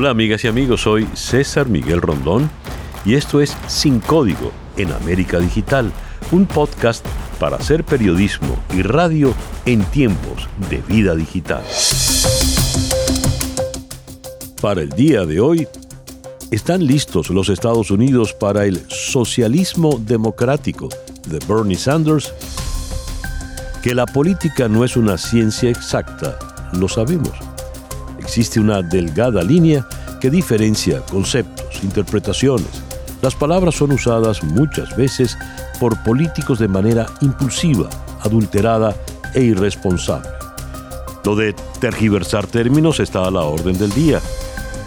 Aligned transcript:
Hola 0.00 0.08
amigas 0.08 0.42
y 0.44 0.48
amigos, 0.48 0.80
soy 0.80 1.06
César 1.12 1.68
Miguel 1.68 2.00
Rondón 2.00 2.50
y 3.04 3.16
esto 3.16 3.42
es 3.42 3.54
Sin 3.66 4.00
Código 4.00 4.50
en 4.78 4.92
América 4.92 5.38
Digital, 5.38 5.92
un 6.32 6.46
podcast 6.46 7.04
para 7.38 7.56
hacer 7.56 7.84
periodismo 7.84 8.56
y 8.74 8.80
radio 8.80 9.34
en 9.66 9.84
tiempos 9.84 10.48
de 10.70 10.78
vida 10.78 11.14
digital. 11.14 11.62
Para 14.62 14.80
el 14.80 14.88
día 14.88 15.26
de 15.26 15.38
hoy, 15.38 15.68
¿están 16.50 16.86
listos 16.86 17.28
los 17.28 17.50
Estados 17.50 17.90
Unidos 17.90 18.32
para 18.32 18.64
el 18.64 18.80
socialismo 18.88 20.00
democrático 20.02 20.88
de 21.26 21.40
Bernie 21.46 21.76
Sanders? 21.76 22.32
Que 23.82 23.94
la 23.94 24.06
política 24.06 24.66
no 24.66 24.82
es 24.82 24.96
una 24.96 25.18
ciencia 25.18 25.68
exacta, 25.68 26.38
lo 26.72 26.88
sabemos 26.88 27.49
existe 28.30 28.60
una 28.60 28.80
delgada 28.80 29.42
línea 29.42 29.84
que 30.20 30.30
diferencia 30.30 31.00
conceptos, 31.10 31.82
interpretaciones. 31.82 32.68
Las 33.22 33.34
palabras 33.34 33.74
son 33.74 33.90
usadas 33.90 34.44
muchas 34.44 34.94
veces 34.96 35.36
por 35.80 36.00
políticos 36.04 36.60
de 36.60 36.68
manera 36.68 37.06
impulsiva, 37.22 37.90
adulterada 38.20 38.94
e 39.34 39.42
irresponsable. 39.42 40.28
Lo 41.24 41.34
de 41.34 41.56
tergiversar 41.80 42.46
términos 42.46 43.00
está 43.00 43.26
a 43.26 43.32
la 43.32 43.40
orden 43.40 43.76
del 43.76 43.90
día. 43.90 44.20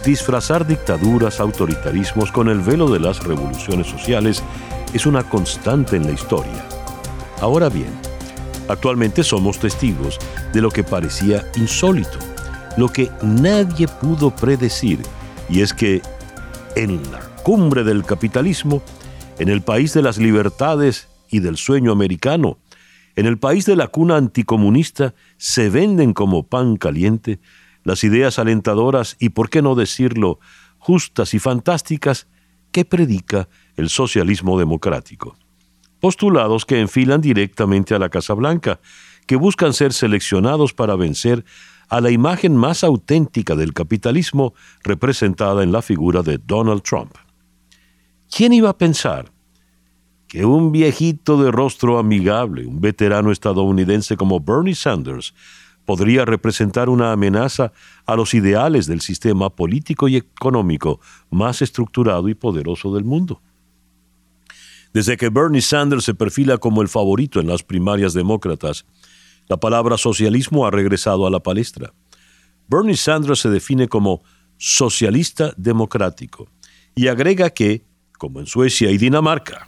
Disfrazar 0.06 0.66
dictaduras, 0.66 1.42
autoritarismos 1.42 2.32
con 2.32 2.48
el 2.48 2.62
velo 2.62 2.90
de 2.90 3.02
las 3.02 3.22
revoluciones 3.26 3.88
sociales 3.88 4.42
es 4.94 5.06
una 5.06 5.24
constante 5.24 5.98
en 5.98 6.06
la 6.06 6.14
historia. 6.14 6.66
Ahora 7.42 7.68
bien, 7.68 7.92
actualmente 8.70 9.22
somos 9.22 9.60
testigos 9.60 10.18
de 10.54 10.62
lo 10.62 10.72
que 10.72 10.86
parecía 10.86 11.44
insólito 11.58 12.33
lo 12.78 12.90
que 12.90 13.12
nadie 13.22 13.88
pudo 13.88 14.36
predecir, 14.36 15.00
y 15.50 15.62
es 15.62 15.74
que 15.74 16.02
en 16.76 17.02
la 17.12 17.20
cumbre 17.44 17.84
del 17.84 18.04
capitalismo, 18.04 18.82
en 19.40 19.50
el 19.50 19.62
país 19.62 19.94
de 19.94 20.02
las 20.02 20.18
libertades 20.18 21.08
y 21.30 21.40
del 21.40 21.58
sueño 21.58 21.92
americano, 21.92 22.58
en 23.16 23.28
el 23.28 23.38
país 23.38 23.66
de 23.66 23.76
la 23.76 23.88
cuna 23.88 24.18
anticomunista, 24.18 25.14
se 25.38 25.70
venden 25.70 26.14
como 26.14 26.48
pan 26.48 26.78
caliente 26.78 27.40
las 27.84 28.04
ideas 28.04 28.40
alentadoras 28.40 29.18
y, 29.20 29.30
por 29.30 29.50
qué 29.50 29.62
no 29.62 29.76
decirlo, 29.76 30.40
justas 30.80 31.34
y 31.34 31.40
fantásticas 31.40 32.28
que 32.72 32.86
predica 32.86 33.50
el 33.76 33.90
socialismo 33.90 34.58
democrático. 34.58 35.36
Postulados 36.00 36.66
que 36.66 36.80
enfilan 36.80 37.22
directamente 37.22 37.94
a 37.94 38.00
la 38.00 38.10
Casa 38.10 38.34
Blanca, 38.34 38.80
que 39.28 39.36
buscan 39.36 39.74
ser 39.74 39.94
seleccionados 39.94 40.74
para 40.74 40.96
vencer 40.96 41.46
a 41.90 42.02
la 42.02 42.12
imagen 42.12 42.56
más 42.56 42.84
auténtica 42.84 43.56
del 43.56 43.74
capitalismo 43.74 44.54
representada 44.84 45.64
en 45.64 45.72
la 45.72 45.82
figura 45.82 46.24
de 46.24 46.38
Donald 46.38 46.82
Trump. 46.82 47.14
¿Quién 48.36 48.54
iba 48.54 48.70
a 48.70 48.78
pensar 48.78 49.32
que 50.28 50.46
un 50.46 50.72
viejito 50.72 51.42
de 51.44 51.52
rostro 51.52 52.00
amigable, 52.00 52.66
un 52.66 52.82
veterano 52.82 53.32
estadounidense 53.32 54.18
como 54.18 54.40
Bernie 54.40 54.74
Sanders, 54.74 55.34
podría 55.86 56.26
representar 56.26 56.90
una 56.90 57.12
amenaza 57.12 57.72
a 58.06 58.16
los 58.16 58.34
ideales 58.34 58.88
del 58.88 59.02
sistema 59.02 59.50
político 59.52 60.08
y 60.08 60.16
económico 60.16 61.00
más 61.30 61.62
estructurado 61.62 62.30
y 62.30 62.34
poderoso 62.34 62.94
del 62.96 63.04
mundo? 63.04 63.42
Desde 64.94 65.18
que 65.18 65.30
Bernie 65.30 65.62
Sanders 65.62 66.06
se 66.06 66.16
perfila 66.16 66.58
como 66.58 66.82
el 66.82 66.88
favorito 66.88 67.40
en 67.40 67.48
las 67.48 67.62
primarias 67.64 68.14
demócratas, 68.14 68.86
la 69.48 69.58
palabra 69.58 69.98
socialismo 69.98 70.66
ha 70.66 70.72
regresado 70.72 71.28
a 71.28 71.30
la 71.30 71.42
palestra. 71.42 71.94
Bernie 72.68 72.98
Sanders 72.98 73.40
se 73.40 73.50
define 73.50 73.88
como 73.88 74.24
socialista 74.58 75.54
democrático 75.58 76.48
y 76.96 77.08
agrega 77.08 77.50
que, 77.50 77.84
como 78.18 78.40
en 78.40 78.46
Suecia 78.46 78.92
y 78.92 78.98
Dinamarca, 78.98 79.68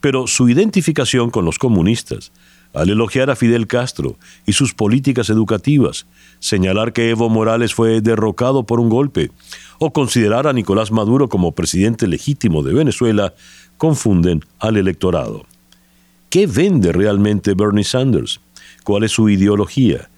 pero 0.00 0.26
su 0.26 0.48
identificación 0.48 1.30
con 1.30 1.44
los 1.44 1.58
comunistas, 1.58 2.32
al 2.74 2.90
elogiar 2.90 3.30
a 3.30 3.36
Fidel 3.36 3.66
Castro 3.66 4.16
y 4.46 4.52
sus 4.52 4.74
políticas 4.74 5.28
educativas, 5.30 6.06
señalar 6.38 6.92
que 6.92 7.10
Evo 7.10 7.28
Morales 7.28 7.74
fue 7.74 8.00
derrocado 8.00 8.64
por 8.64 8.80
un 8.80 8.88
golpe, 8.88 9.30
o 9.78 9.92
considerar 9.92 10.46
a 10.46 10.52
Nicolás 10.52 10.90
Maduro 10.90 11.28
como 11.28 11.52
presidente 11.52 12.06
legítimo 12.06 12.62
de 12.62 12.72
Venezuela, 12.72 13.34
confunden 13.76 14.44
al 14.58 14.76
electorado. 14.76 15.44
¿Qué 16.30 16.46
vende 16.46 16.92
realmente 16.92 17.54
Bernie 17.54 17.84
Sanders? 17.84 18.40
Cuál 18.82 19.04
es 19.04 19.12
su 19.12 19.28
ideología, 19.28 20.10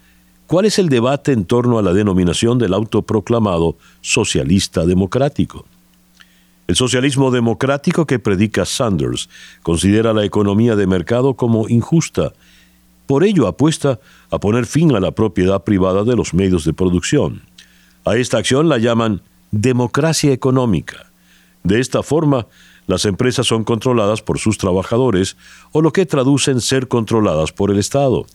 cuál 0.47 0.65
es 0.65 0.79
el 0.79 0.89
debate 0.89 1.31
en 1.31 1.45
torno 1.45 1.79
a 1.79 1.81
la 1.81 1.93
denominación 1.93 2.57
del 2.59 2.73
autoproclamado 2.73 3.77
socialista 4.01 4.85
democrático. 4.85 5.65
El 6.67 6.75
socialismo 6.75 7.29
democrático 7.29 8.07
que 8.07 8.17
predica 8.17 8.65
Sanders 8.65 9.29
considera 9.61 10.13
la 10.13 10.25
economía 10.25 10.75
de 10.75 10.87
mercado 10.87 11.35
como 11.35 11.69
injusta. 11.69 12.33
Por 13.05 13.23
ello 13.23 13.47
apuesta 13.47 13.99
a 14.31 14.39
poner 14.39 14.65
fin 14.65 14.95
a 14.95 14.99
la 14.99 15.11
propiedad 15.11 15.63
privada 15.63 16.03
de 16.03 16.15
los 16.15 16.33
medios 16.33 16.65
de 16.65 16.73
producción. 16.73 17.43
A 18.03 18.15
esta 18.15 18.39
acción 18.39 18.67
la 18.67 18.79
llaman 18.79 19.21
democracia 19.51 20.31
económica. 20.31 21.11
De 21.63 21.79
esta 21.79 22.01
forma, 22.01 22.47
las 22.87 23.05
empresas 23.05 23.47
son 23.47 23.63
controladas 23.63 24.21
por 24.21 24.39
sus 24.39 24.57
trabajadores 24.57 25.37
o 25.71 25.81
lo 25.81 25.91
que 25.91 26.05
traducen 26.05 26.61
ser 26.61 26.87
controladas 26.87 27.51
por 27.51 27.71
el 27.71 27.77
Estado. 27.77 28.25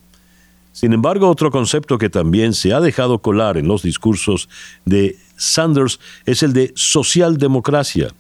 Sin 0.73 0.93
embargo, 0.93 1.29
otro 1.29 1.51
concepto 1.51 1.99
que 1.99 2.11
también 2.11 2.55
se 2.55 2.73
ha 2.73 2.81
dejado 2.81 3.19
colar 3.19 3.57
en 3.57 3.67
los 3.67 3.83
discursos 3.83 4.49
de 4.85 5.17
Sanders 5.37 5.99
es 6.27 6.43
el 6.43 6.53
de 6.53 6.73
socialdemocracia, 6.77 8.13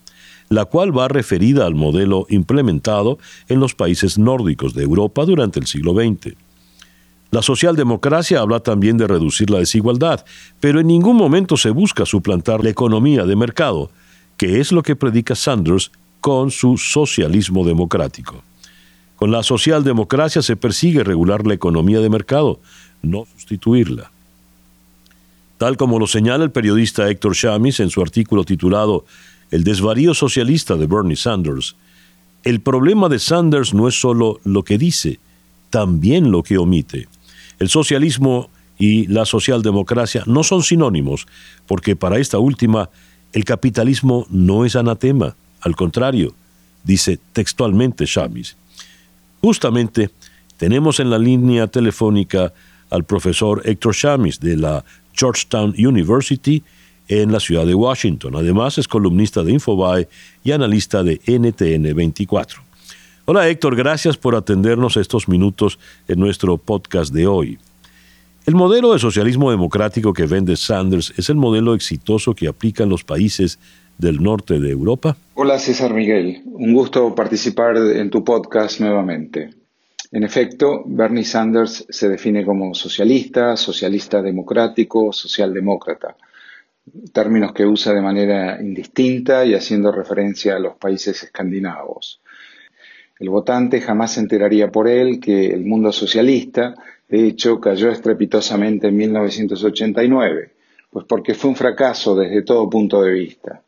la 0.49 0.65
cual 0.65 0.97
va 0.97 1.09
referida 1.09 1.65
al 1.65 1.75
modelo 1.75 2.27
implementado 2.29 3.19
en 3.49 3.61
los 3.61 3.75
países 3.75 4.19
nórdicos 4.19 4.75
de 4.75 4.83
Europa 4.83 5.25
durante 5.25 5.61
el 5.61 5.67
siglo 5.67 5.95
XX. 5.95 6.35
La 7.31 7.43
socialdemocracia 7.43 8.41
habla 8.41 8.59
también 8.59 8.97
de 8.99 9.07
reducir 9.07 9.51
la 9.51 9.61
desigualdad, 9.61 10.25
pero 10.59 10.81
en 10.81 10.89
ningún 10.89 11.17
momento 11.17 11.57
se 11.57 11.71
busca 11.71 12.05
suplantar 12.05 12.65
la 12.65 12.71
economía 12.71 13.25
de 13.25 13.37
mercado, 13.37 13.93
que 14.37 14.59
es 14.59 14.73
lo 14.73 14.83
que 14.83 14.97
predica 14.97 15.37
Sanders 15.37 15.93
con 16.21 16.51
su 16.51 16.77
socialismo 16.77 17.65
democrático. 17.65 18.43
Con 19.21 19.31
la 19.31 19.43
socialdemocracia 19.43 20.41
se 20.41 20.57
persigue 20.57 21.05
regular 21.05 21.47
la 21.47 21.53
economía 21.53 22.01
de 22.01 22.09
mercado, 22.09 22.59
no 23.03 23.27
sustituirla. 23.37 24.11
Tal 25.59 25.77
como 25.77 25.99
lo 25.99 26.07
señala 26.07 26.43
el 26.43 26.51
periodista 26.51 27.07
Héctor 27.11 27.37
Chamis 27.37 27.81
en 27.81 27.91
su 27.91 28.01
artículo 28.01 28.45
titulado 28.45 29.05
El 29.51 29.63
desvarío 29.63 30.15
socialista 30.15 30.77
de 30.77 30.87
Bernie 30.87 31.17
Sanders, 31.17 31.77
el 32.45 32.63
problema 32.63 33.11
de 33.11 33.19
Sanders 33.19 33.75
no 33.75 33.89
es 33.89 34.01
solo 34.01 34.41
lo 34.45 34.63
que 34.63 34.79
dice, 34.79 35.21
también 35.69 36.31
lo 36.31 36.43
que 36.43 36.57
omite. 36.57 37.07
El 37.59 37.69
socialismo 37.69 38.49
y 38.79 39.07
la 39.09 39.27
socialdemocracia 39.27 40.25
no 40.25 40.45
son 40.45 40.63
sinónimos, 40.63 41.27
porque 41.67 41.95
para 41.95 42.19
esta 42.19 42.39
última 42.39 42.89
el 43.35 43.45
capitalismo 43.45 44.27
no 44.31 44.65
es 44.65 44.77
anatema, 44.77 45.37
al 45.61 45.77
contrario, 45.77 46.33
dice 46.85 47.19
textualmente 47.35 48.07
Chamis. 48.07 48.57
Justamente 49.41 50.11
tenemos 50.57 51.01
en 51.01 51.11
la 51.11 51.19
línea 51.19 51.67
telefónica 51.67 52.53
al 52.91 53.05
profesor 53.05 53.63
Héctor 53.65 53.95
Chamis 53.95 54.39
de 54.41 54.57
la 54.57 54.85
Georgetown 55.15 55.75
University 55.79 56.63
en 57.09 57.33
la 57.33 57.41
ciudad 57.41 57.67
de 57.67 57.75
Washington. 57.75 58.37
Además 58.37 58.79
es 58.79 58.87
columnista 58.87 59.43
de 59.43 59.53
Infobae 59.53 60.09
y 60.45 60.53
analista 60.53 61.03
de 61.03 61.21
NTN 61.27 61.95
24. 61.95 62.63
Hola 63.25 63.49
Héctor, 63.49 63.77
gracias 63.77 64.17
por 64.17 64.35
atendernos 64.35 64.97
estos 64.97 65.29
minutos 65.29 65.79
en 66.09 66.21
nuestro 66.21 66.59
podcast 66.59 67.13
de 67.13 67.27
hoy. 67.27 67.59
El 68.47 68.55
modelo 68.55 68.93
de 68.93 68.99
socialismo 68.99 69.51
democrático 69.51 70.13
que 70.13 70.27
vende 70.27 70.57
Sanders 70.57 71.13
es 71.17 71.31
el 71.31 71.37
modelo 71.37 71.75
exitoso 71.75 72.35
que 72.35 72.49
aplican 72.49 72.89
los 72.89 73.05
países 73.05 73.59
del 74.01 74.23
norte 74.23 74.59
de 74.59 74.71
Europa. 74.71 75.15
Hola 75.35 75.59
César 75.59 75.93
Miguel, 75.93 76.43
un 76.47 76.73
gusto 76.73 77.15
participar 77.15 77.77
en 77.77 78.09
tu 78.09 78.25
podcast 78.25 78.81
nuevamente. 78.81 79.51
En 80.11 80.25
efecto, 80.25 80.83
Bernie 80.87 81.23
Sanders 81.23 81.87
se 81.89 82.09
define 82.09 82.45
como 82.45 82.75
socialista, 82.75 83.57
socialista 83.59 84.23
democrático, 84.23 85.13
socialdemócrata, 85.13 86.17
términos 87.13 87.53
que 87.53 87.67
usa 87.67 87.93
de 87.93 88.01
manera 88.01 88.61
indistinta 88.61 89.45
y 89.45 89.55
haciendo 89.55 89.93
referencia 89.93 90.57
a 90.57 90.61
los 90.61 90.77
países 90.77 91.23
escandinavos. 91.23 92.23
El 93.19 93.29
votante 93.29 93.83
jamás 93.83 94.15
se 94.15 94.21
enteraría 94.21 94.73
por 94.73 94.89
él 94.89 95.21
que 95.21 95.49
el 95.49 95.67
mundo 95.67 95.93
socialista, 95.93 96.75
de 97.07 97.27
hecho, 97.27 97.61
cayó 97.61 97.91
estrepitosamente 97.91 98.89
en 98.89 98.97
1989, 98.97 100.53
pues 100.91 101.05
porque 101.07 101.35
fue 101.35 101.51
un 101.51 101.57
fracaso 101.57 102.17
desde 102.17 102.43
todo 102.43 102.71
punto 102.71 103.03
de 103.03 103.13
vista. 103.13 103.63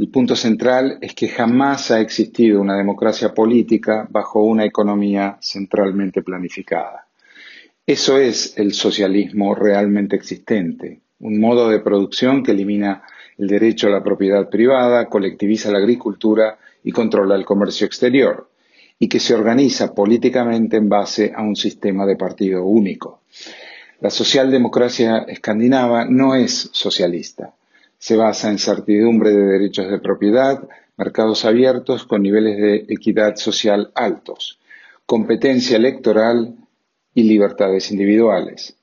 El 0.00 0.08
punto 0.08 0.34
central 0.34 0.96
es 1.02 1.14
que 1.14 1.28
jamás 1.28 1.90
ha 1.90 2.00
existido 2.00 2.62
una 2.62 2.74
democracia 2.74 3.34
política 3.34 4.08
bajo 4.08 4.42
una 4.42 4.64
economía 4.64 5.36
centralmente 5.42 6.22
planificada. 6.22 7.06
Eso 7.84 8.16
es 8.16 8.56
el 8.56 8.72
socialismo 8.72 9.54
realmente 9.54 10.16
existente, 10.16 11.02
un 11.18 11.38
modo 11.38 11.68
de 11.68 11.80
producción 11.80 12.42
que 12.42 12.52
elimina 12.52 13.02
el 13.36 13.48
derecho 13.48 13.88
a 13.88 13.90
la 13.90 14.02
propiedad 14.02 14.48
privada, 14.48 15.04
colectiviza 15.04 15.70
la 15.70 15.76
agricultura 15.76 16.58
y 16.82 16.92
controla 16.92 17.34
el 17.34 17.44
comercio 17.44 17.86
exterior, 17.86 18.48
y 18.98 19.06
que 19.06 19.20
se 19.20 19.34
organiza 19.34 19.94
políticamente 19.94 20.78
en 20.78 20.88
base 20.88 21.30
a 21.36 21.42
un 21.42 21.56
sistema 21.56 22.06
de 22.06 22.16
partido 22.16 22.64
único. 22.64 23.20
La 24.00 24.08
socialdemocracia 24.08 25.26
escandinava 25.28 26.06
no 26.06 26.34
es 26.34 26.70
socialista. 26.72 27.52
Se 28.00 28.16
basa 28.16 28.48
en 28.50 28.58
certidumbre 28.58 29.30
de 29.30 29.44
derechos 29.44 29.90
de 29.90 29.98
propiedad, 29.98 30.66
mercados 30.96 31.44
abiertos 31.44 32.06
con 32.06 32.22
niveles 32.22 32.56
de 32.56 32.74
equidad 32.88 33.36
social 33.36 33.92
altos, 33.94 34.58
competencia 35.04 35.76
electoral 35.76 36.54
y 37.14 37.24
libertades 37.24 37.90
individuales. 37.90 38.74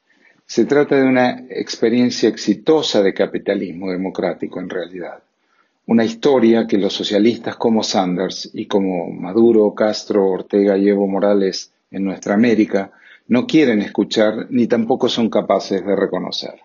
Se 0.45 0.65
trata 0.65 0.97
de 0.97 1.07
una 1.07 1.45
experiencia 1.49 2.29
exitosa 2.29 3.01
de 3.01 3.15
capitalismo 3.15 3.91
democrático 3.91 4.59
en 4.59 4.69
realidad. 4.69 5.23
Una 5.87 6.05
historia 6.05 6.67
que 6.67 6.77
los 6.77 6.93
socialistas 6.93 7.55
como 7.55 7.81
Sanders 7.81 8.51
y 8.53 8.67
como 8.67 9.09
Maduro, 9.09 9.73
Castro, 9.73 10.29
Ortega 10.29 10.77
y 10.77 10.89
Evo 10.89 11.07
Morales 11.07 11.71
en 11.89 12.03
nuestra 12.03 12.35
América 12.35 12.91
no 13.29 13.47
quieren 13.47 13.81
escuchar 13.81 14.45
ni 14.51 14.67
tampoco 14.67 15.09
son 15.09 15.31
capaces 15.31 15.83
de 15.83 15.95
reconocer. 15.95 16.61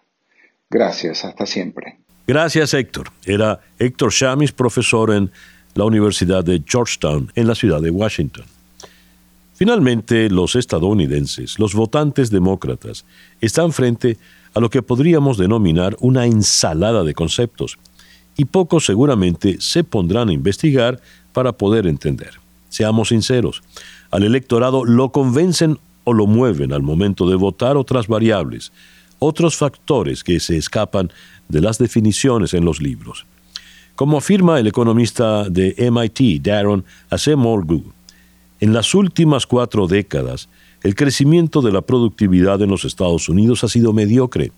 Gracias, 0.69 1.25
hasta 1.25 1.46
siempre. 1.46 1.96
Gracias, 2.26 2.72
Héctor. 2.74 3.10
Era 3.24 3.60
Héctor 3.78 4.12
Chamis, 4.12 4.52
profesor 4.52 5.10
en 5.10 5.30
la 5.74 5.84
Universidad 5.84 6.44
de 6.44 6.62
Georgetown, 6.64 7.32
en 7.34 7.46
la 7.46 7.54
ciudad 7.54 7.80
de 7.80 7.90
Washington. 7.90 8.44
Finalmente, 9.54 10.28
los 10.30 10.56
estadounidenses, 10.56 11.58
los 11.58 11.74
votantes 11.74 12.30
demócratas, 12.30 13.04
están 13.40 13.72
frente 13.72 14.19
a 14.54 14.60
lo 14.60 14.70
que 14.70 14.82
podríamos 14.82 15.38
denominar 15.38 15.96
una 16.00 16.26
ensalada 16.26 17.04
de 17.04 17.14
conceptos, 17.14 17.78
y 18.36 18.44
pocos 18.46 18.86
seguramente 18.86 19.58
se 19.60 19.84
pondrán 19.84 20.28
a 20.28 20.32
investigar 20.32 21.00
para 21.32 21.52
poder 21.52 21.86
entender. 21.86 22.32
Seamos 22.69 23.08
sinceros, 23.08 23.62
al 24.10 24.24
electorado 24.24 24.84
lo 24.84 25.12
convencen 25.12 25.78
o 26.04 26.12
lo 26.12 26.26
mueven 26.26 26.72
al 26.72 26.82
momento 26.82 27.28
de 27.28 27.36
votar 27.36 27.76
otras 27.76 28.08
variables, 28.08 28.72
otros 29.19 29.56
factores 29.56 30.24
que 30.24 30.40
se 30.40 30.56
escapan 30.56 31.12
de 31.52 31.60
las 31.60 31.78
definiciones 31.78 32.54
en 32.54 32.64
los 32.64 32.81
libros. 32.81 33.26
Como 33.94 34.16
afirma 34.16 34.58
el 34.58 34.66
economista 34.66 35.49
de 35.49 35.76
MIT, 35.78 36.43
Darren 36.43 36.82
Acemoglu, 37.10 37.84
en 38.58 38.72
las 38.72 38.94
últimas 38.94 39.46
cuatro 39.46 39.87
décadas, 39.87 40.49
el 40.82 40.94
crecimiento 40.94 41.60
de 41.60 41.70
la 41.70 41.82
productividad 41.82 42.62
en 42.62 42.70
los 42.70 42.84
Estados 42.84 43.28
Unidos 43.28 43.64
ha 43.64 43.69
sido 43.69 43.93
mediocre. 43.93 44.50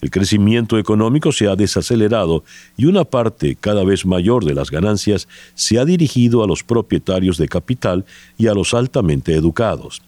El 0.00 0.10
crecimiento 0.10 0.78
económico 0.78 1.32
se 1.32 1.48
ha 1.48 1.56
desacelerado 1.56 2.44
y 2.76 2.84
una 2.86 3.04
parte 3.04 3.56
cada 3.56 3.82
vez 3.84 4.06
mayor 4.06 4.44
de 4.44 4.54
las 4.54 4.70
ganancias 4.70 5.26
se 5.56 5.80
ha 5.80 5.84
dirigido 5.84 6.44
a 6.44 6.46
los 6.46 6.62
propietarios 6.62 7.36
de 7.36 7.48
capital 7.48 8.04
y 8.38 8.46
a 8.46 8.54
los 8.54 8.74
altamente 8.74 9.34
educados. 9.34 10.02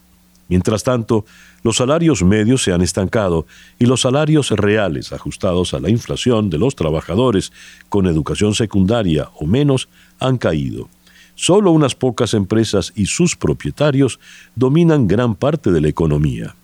Mientras 0.51 0.83
tanto, 0.83 1.25
los 1.63 1.77
salarios 1.77 2.25
medios 2.25 2.65
se 2.65 2.73
han 2.73 2.83
estancado 2.83 3.47
y 3.79 3.87
los 3.87 4.01
salarios 4.01 4.51
reales 4.51 5.13
ajustados 5.13 5.75
a 5.75 5.81
la 5.81 5.89
inflación 5.89 6.51
de 6.51 6.59
los 6.59 6.75
trabajadores 6.75 7.53
con 7.89 8.09
educación 8.09 8.55
secundaria 8.55 9.29
o 9.37 9.47
menos 9.47 9.89
han 10.19 10.39
caído. 10.39 10.89
Solo 11.37 11.71
unas 11.71 11.95
pocas 11.95 12.35
empresas 12.35 12.93
y 12.97 13.07
sus 13.07 13.37
propietarios 13.37 14.19
dominan 14.57 15.07
gran 15.07 15.37
parte 15.37 15.71
de 15.71 15.81
la 15.81 15.89
economía. 15.89 16.57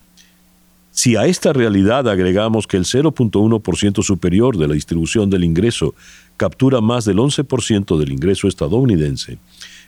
Si 0.90 1.14
a 1.14 1.26
esta 1.26 1.52
realidad 1.52 2.08
agregamos 2.08 2.66
que 2.66 2.76
el 2.76 2.84
0.1% 2.84 4.02
superior 4.02 4.58
de 4.58 4.66
la 4.66 4.74
distribución 4.74 5.30
del 5.30 5.44
ingreso 5.44 5.94
captura 6.36 6.80
más 6.80 7.04
del 7.04 7.18
11% 7.18 7.98
del 7.98 8.12
ingreso 8.12 8.48
estadounidense, 8.48 9.38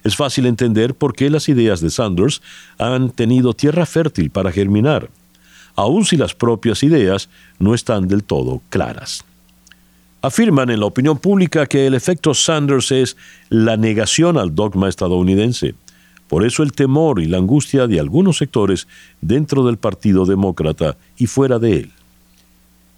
es 0.05 0.17
fácil 0.17 0.47
entender 0.47 0.95
por 0.95 1.15
qué 1.15 1.31
las 1.31 1.49
ideas 1.49 1.81
de 1.81 1.91
Sanders 1.91 2.43
han 2.79 3.11
tenido 3.11 3.55
tierra 3.55 3.87
fértil 3.87 4.31
para 4.31 4.53
germinar, 4.53 5.11
aun 5.75 6.05
si 6.05 6.17
las 6.17 6.35
propias 6.35 6.83
ideas 6.83 7.29
no 7.59 7.75
están 7.75 8.09
del 8.09 8.25
todo 8.25 8.63
claras 8.71 9.25
afirman 10.23 10.71
en 10.71 10.81
la 10.81 10.87
opinión 10.87 11.19
pública 11.19 11.67
que 11.67 11.87
el 11.87 11.95
efecto 11.95 12.35
Sanders 12.35 12.91
es 12.93 13.17
la 13.49 13.77
negación 13.77 14.37
al 14.37 14.55
dogma 14.55 14.89
estadounidense. 14.89 15.75
Por 16.29 16.45
eso 16.45 16.63
el 16.63 16.73
temor 16.73 17.21
y 17.21 17.27
la 17.27 17.39
angustia 17.39 17.87
de 17.87 18.01
algunos 18.01 18.39
sectores 18.39 18.87
dentro 19.21 19.65
del 19.65 19.79
Partido 19.79 20.27
Demócrata 20.27 20.97
y 21.17 21.27
fuera 21.27 21.59
de 21.59 21.77
él. 21.77 21.93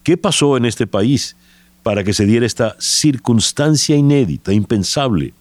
¿Qué 0.02 0.16
pasó 0.16 0.56
en 0.56 0.64
este 0.64 0.86
país 0.86 1.36
para 1.82 2.02
que 2.02 2.12
se 2.12 2.26
diera 2.26 2.46
esta 2.46 2.74
circunstancia 2.78 3.94
inédita, 3.96 4.52
impensable? 4.52 5.32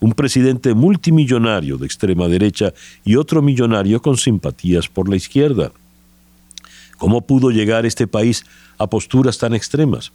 Un 0.00 0.12
presidente 0.12 0.74
multimillonario 0.74 1.76
de 1.76 1.86
extrema 1.86 2.28
derecha 2.28 2.72
y 3.04 3.16
otro 3.16 3.42
millonario 3.42 4.00
con 4.00 4.16
simpatías 4.16 4.88
por 4.88 5.08
la 5.08 5.16
izquierda. 5.16 5.72
¿Cómo 6.98 7.22
pudo 7.22 7.50
llegar 7.50 7.86
este 7.86 8.06
país 8.06 8.44
a 8.76 8.88
posturas 8.88 9.38
tan 9.38 9.54
extremas? 9.54 10.12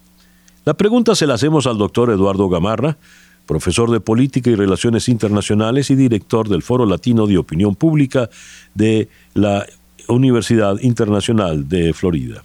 La 0.66 0.74
pregunta 0.74 1.16
se 1.16 1.28
la 1.28 1.34
hacemos 1.34 1.68
al 1.68 1.78
doctor 1.78 2.10
Eduardo 2.10 2.48
Gamarra, 2.48 2.98
profesor 3.46 3.92
de 3.92 4.00
Política 4.00 4.50
y 4.50 4.56
Relaciones 4.56 5.10
Internacionales 5.10 5.90
y 5.90 5.96
director 5.96 6.48
del 6.48 6.62
Foro 6.62 6.86
Latino 6.86 7.28
de 7.28 7.38
Opinión 7.38 7.76
Pública 7.76 8.30
de 8.74 9.10
la 9.34 9.66
Universidad 10.08 10.80
Internacional 10.82 11.68
de 11.68 11.94
Florida. 11.94 12.44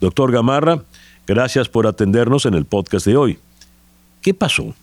Doctor 0.00 0.32
Gamarra, 0.32 0.82
gracias 1.26 1.68
por 1.68 1.86
atendernos 1.86 2.46
en 2.46 2.54
el 2.54 2.64
podcast 2.64 3.06
de 3.06 3.16
hoy. 3.16 3.38
¿Qué 4.20 4.34
pasó? 4.34 4.74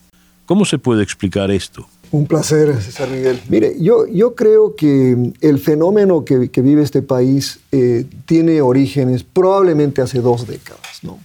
¿Cómo 0.46 0.66
se 0.66 0.78
puede 0.78 1.04
explicar 1.04 1.52
esto? 1.52 1.88
Un 2.12 2.26
placer, 2.26 2.82
César 2.82 3.10
Miguel. 3.10 3.40
Mire, 3.48 3.76
yo, 3.80 4.06
yo 4.06 4.36
creo 4.36 4.76
que 4.76 5.32
el 5.40 5.60
fenómeno 5.60 6.26
que, 6.26 6.50
vive 6.62 6.84
este 6.84 7.02
país 7.02 7.60
eh, 7.72 8.06
tiene 8.26 8.62
orígenes 8.62 9.24
probablemente 9.24 10.02
hace 10.02 10.20
dos 10.20 10.46
décadas. 10.46 11.00
¿no? 11.04 11.20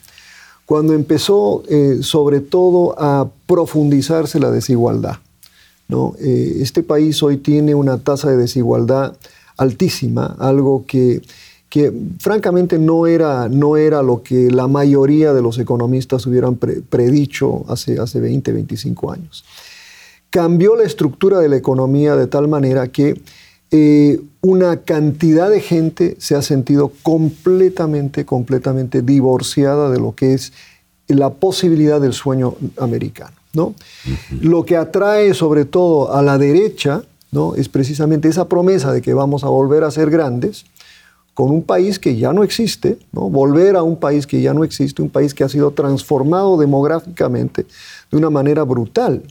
cuando 0.66 0.94
empezó 0.94 1.62
eh, 1.68 2.00
sobre 2.02 2.40
todo 2.40 3.00
a 3.00 3.30
profundizarse 3.46 4.40
la 4.40 4.50
desigualdad. 4.50 5.18
¿no? 5.88 6.14
Eh, 6.18 6.58
este 6.60 6.82
país 6.82 7.22
hoy 7.22 7.36
tiene 7.36 7.74
una 7.74 7.98
tasa 7.98 8.28
de 8.30 8.36
desigualdad 8.36 9.16
altísima, 9.56 10.36
algo 10.38 10.84
que, 10.86 11.22
que 11.68 11.92
francamente 12.20 12.78
no 12.78 13.06
era, 13.06 13.48
no 13.48 13.76
era 13.76 14.02
lo 14.02 14.22
que 14.22 14.50
la 14.50 14.68
mayoría 14.68 15.32
de 15.32 15.42
los 15.42 15.58
economistas 15.58 16.26
hubieran 16.26 16.56
predicho 16.56 17.64
hace, 17.68 17.98
hace 17.98 18.20
20, 18.20 18.52
25 18.52 19.12
años. 19.12 19.44
Cambió 20.30 20.76
la 20.76 20.84
estructura 20.84 21.40
de 21.40 21.48
la 21.48 21.56
economía 21.56 22.14
de 22.14 22.26
tal 22.26 22.46
manera 22.46 22.88
que 22.88 23.20
eh, 23.72 24.20
una 24.42 24.82
cantidad 24.82 25.50
de 25.50 25.60
gente 25.60 26.16
se 26.20 26.36
ha 26.36 26.42
sentido 26.42 26.92
completamente, 27.02 28.24
completamente 28.24 29.02
divorciada 29.02 29.90
de 29.90 29.98
lo 29.98 30.14
que 30.14 30.34
es 30.34 30.52
la 31.08 31.30
posibilidad 31.30 32.00
del 32.00 32.12
sueño 32.12 32.54
americano. 32.78 33.34
¿no? 33.54 33.74
Lo 34.40 34.64
que 34.64 34.76
atrae 34.76 35.34
sobre 35.34 35.64
todo 35.64 36.14
a 36.14 36.22
la 36.22 36.38
derecha 36.38 37.02
¿no? 37.32 37.56
es 37.56 37.68
precisamente 37.68 38.28
esa 38.28 38.48
promesa 38.48 38.92
de 38.92 39.02
que 39.02 39.14
vamos 39.14 39.42
a 39.42 39.48
volver 39.48 39.82
a 39.82 39.90
ser 39.90 40.10
grandes 40.10 40.64
con 41.36 41.50
un 41.50 41.62
país 41.62 41.98
que 41.98 42.16
ya 42.16 42.32
no 42.32 42.42
existe, 42.42 42.96
volver 43.12 43.76
a 43.76 43.82
un 43.82 43.96
país 43.96 44.26
que 44.26 44.40
ya 44.40 44.54
no 44.54 44.64
existe, 44.64 45.02
un 45.02 45.10
país 45.10 45.34
que 45.34 45.44
ha 45.44 45.50
sido 45.50 45.70
transformado 45.70 46.56
demográficamente 46.56 47.66
de 48.10 48.16
una 48.16 48.30
manera 48.30 48.62
brutal. 48.62 49.22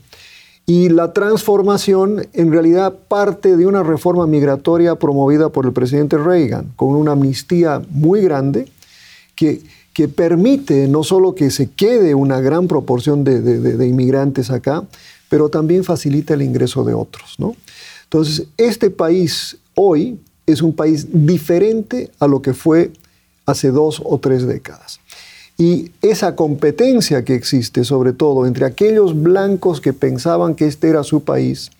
Y 0.66 0.88
la 0.88 1.12
transformación 1.12 2.24
en 2.32 2.52
realidad 2.52 2.94
parte 3.08 3.56
de 3.56 3.66
una 3.66 3.82
reforma 3.82 4.24
migratoria 4.28 4.94
promovida 4.94 5.48
por 5.48 5.66
el 5.66 5.72
presidente 5.72 6.16
Reagan, 6.16 6.72
con 6.76 6.94
una 6.94 7.10
amnistía 7.10 7.82
muy 7.90 8.20
grande 8.20 8.70
que, 9.34 9.62
que 9.92 10.06
permite 10.06 10.86
no 10.86 11.02
solo 11.02 11.34
que 11.34 11.50
se 11.50 11.70
quede 11.72 12.14
una 12.14 12.38
gran 12.40 12.68
proporción 12.68 13.24
de, 13.24 13.84
inmigrantes 13.84 14.50
acá, 14.50 14.84
pero 15.28 15.48
también 15.48 15.82
facilita 15.82 16.34
el 16.34 16.42
ingreso 16.42 16.84
de 16.84 16.94
otros. 16.94 17.36
Entonces, 18.04 18.46
este 18.56 18.90
país 18.90 19.56
hoy 19.74 20.20
es 20.46 20.62
un 20.62 20.74
país 20.74 21.08
diferente 21.12 22.10
a 22.18 22.26
lo 22.26 22.42
que 22.42 22.54
fue 22.54 22.92
hace 23.46 23.70
dos 23.70 24.00
o 24.04 24.18
tres 24.18 24.46
décadas. 24.46 25.00
Y 25.58 25.90
esa 26.02 26.36
competencia 26.36 27.24
que 27.24 27.34
existe, 27.34 27.84
sobre 27.84 28.12
todo 28.12 28.46
entre 28.46 28.66
aquellos 28.66 29.20
blancos 29.20 29.80
que 29.80 29.94
pensaban 29.94 30.54
que 30.54 30.66
este 30.66 30.88
era 30.88 31.02
su 31.02 31.24
país 31.24 31.70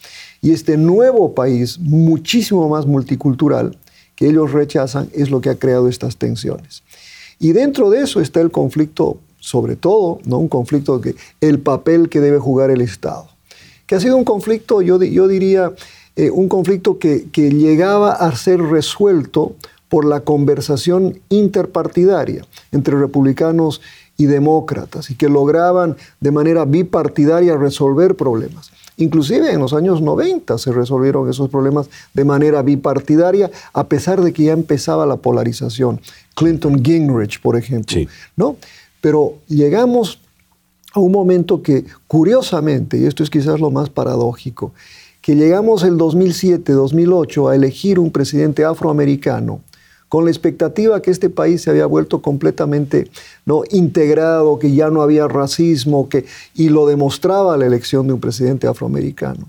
y 0.40 0.52
este 0.52 0.78
nuevo 0.78 1.34
país, 1.34 1.78
muchísimo 1.78 2.68
más 2.68 2.86
multicultural, 2.86 3.76
que 4.14 4.28
ellos 4.28 4.52
rechazan, 4.52 5.10
es 5.12 5.30
lo 5.30 5.42
que 5.42 5.50
ha 5.50 5.56
creado 5.56 5.88
estas 5.88 6.16
tensiones. 6.16 6.82
Y 7.38 7.52
dentro 7.52 7.90
de 7.90 8.00
eso 8.00 8.22
está 8.22 8.40
el 8.40 8.50
conflicto, 8.50 9.18
sobre 9.40 9.76
todo, 9.76 10.20
¿no? 10.24 10.38
un 10.38 10.48
conflicto 10.48 11.00
que 11.02 11.14
el 11.42 11.58
papel 11.58 12.08
que 12.08 12.20
debe 12.20 12.38
jugar 12.38 12.70
el 12.70 12.80
Estado, 12.80 13.28
que 13.86 13.94
ha 13.94 14.00
sido 14.00 14.16
un 14.16 14.24
conflicto, 14.24 14.80
yo, 14.80 15.02
yo 15.02 15.28
diría, 15.28 15.72
eh, 16.16 16.30
un 16.30 16.48
conflicto 16.48 16.98
que, 16.98 17.28
que 17.30 17.50
llegaba 17.50 18.12
a 18.12 18.34
ser 18.34 18.60
resuelto 18.60 19.54
por 19.88 20.04
la 20.04 20.20
conversación 20.20 21.20
interpartidaria 21.28 22.44
entre 22.72 22.98
republicanos 22.98 23.80
y 24.16 24.26
demócratas 24.26 25.10
y 25.10 25.14
que 25.14 25.28
lograban 25.28 25.96
de 26.20 26.30
manera 26.30 26.64
bipartidaria 26.64 27.56
resolver 27.56 28.16
problemas. 28.16 28.70
Inclusive 28.96 29.52
en 29.52 29.60
los 29.60 29.74
años 29.74 30.00
90 30.00 30.56
se 30.56 30.72
resolvieron 30.72 31.28
esos 31.28 31.50
problemas 31.50 31.90
de 32.14 32.24
manera 32.24 32.62
bipartidaria, 32.62 33.50
a 33.74 33.84
pesar 33.84 34.22
de 34.22 34.32
que 34.32 34.44
ya 34.44 34.52
empezaba 34.52 35.04
la 35.04 35.16
polarización. 35.16 36.00
Clinton 36.34 36.82
Gingrich, 36.82 37.40
por 37.40 37.56
ejemplo. 37.56 38.00
¿no? 38.36 38.56
Pero 39.02 39.34
llegamos 39.48 40.18
a 40.94 41.00
un 41.00 41.12
momento 41.12 41.62
que, 41.62 41.84
curiosamente, 42.06 42.96
y 42.96 43.04
esto 43.04 43.22
es 43.22 43.28
quizás 43.28 43.60
lo 43.60 43.70
más 43.70 43.90
paradójico, 43.90 44.72
que 45.26 45.34
llegamos 45.34 45.82
el 45.82 45.94
2007-2008 45.98 47.50
a 47.50 47.56
elegir 47.56 47.98
un 47.98 48.12
presidente 48.12 48.64
afroamericano 48.64 49.60
con 50.08 50.24
la 50.24 50.30
expectativa 50.30 51.02
que 51.02 51.10
este 51.10 51.30
país 51.30 51.62
se 51.62 51.70
había 51.70 51.86
vuelto 51.86 52.22
completamente 52.22 53.10
¿no? 53.44 53.64
integrado, 53.72 54.60
que 54.60 54.72
ya 54.72 54.88
no 54.88 55.02
había 55.02 55.26
racismo, 55.26 56.08
que, 56.08 56.26
y 56.54 56.68
lo 56.68 56.86
demostraba 56.86 57.56
la 57.56 57.66
elección 57.66 58.06
de 58.06 58.12
un 58.12 58.20
presidente 58.20 58.68
afroamericano. 58.68 59.48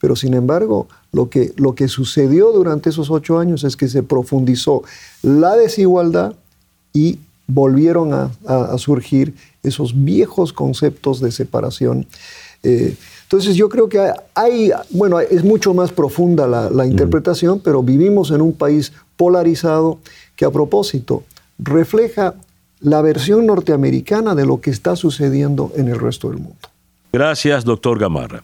Pero 0.00 0.16
sin 0.16 0.32
embargo, 0.32 0.88
lo 1.12 1.28
que, 1.28 1.52
lo 1.56 1.74
que 1.74 1.88
sucedió 1.88 2.50
durante 2.50 2.88
esos 2.88 3.10
ocho 3.10 3.38
años 3.38 3.64
es 3.64 3.76
que 3.76 3.88
se 3.88 4.02
profundizó 4.02 4.82
la 5.20 5.56
desigualdad 5.56 6.36
y 6.94 7.18
volvieron 7.46 8.14
a, 8.14 8.78
surgir 8.78 9.34
esos 9.62 9.92
viejos 10.04 10.54
conceptos 10.54 11.20
de 11.20 11.32
separación. 11.32 12.06
Eh, 12.62 12.96
entonces 13.28 13.56
yo 13.56 13.68
creo 13.68 13.90
que 13.90 14.10
hay, 14.34 14.70
bueno, 14.88 15.20
es 15.20 15.44
mucho 15.44 15.74
más 15.74 15.92
profunda 15.92 16.46
la, 16.46 16.70
la 16.70 16.86
interpretación, 16.86 17.60
pero 17.60 17.82
vivimos 17.82 18.30
en 18.30 18.40
un 18.40 18.54
país 18.54 18.90
polarizado 19.18 19.98
que 20.34 20.46
a 20.46 20.50
propósito 20.50 21.24
refleja 21.58 22.36
la 22.80 23.02
versión 23.02 23.44
norteamericana 23.44 24.34
de 24.34 24.46
lo 24.46 24.62
que 24.62 24.70
está 24.70 24.96
sucediendo 24.96 25.72
en 25.76 25.88
el 25.88 25.98
resto 25.98 26.30
del 26.30 26.38
mundo. 26.38 26.56
Gracias, 27.12 27.66
doctor 27.66 27.98
Gamarra. 27.98 28.42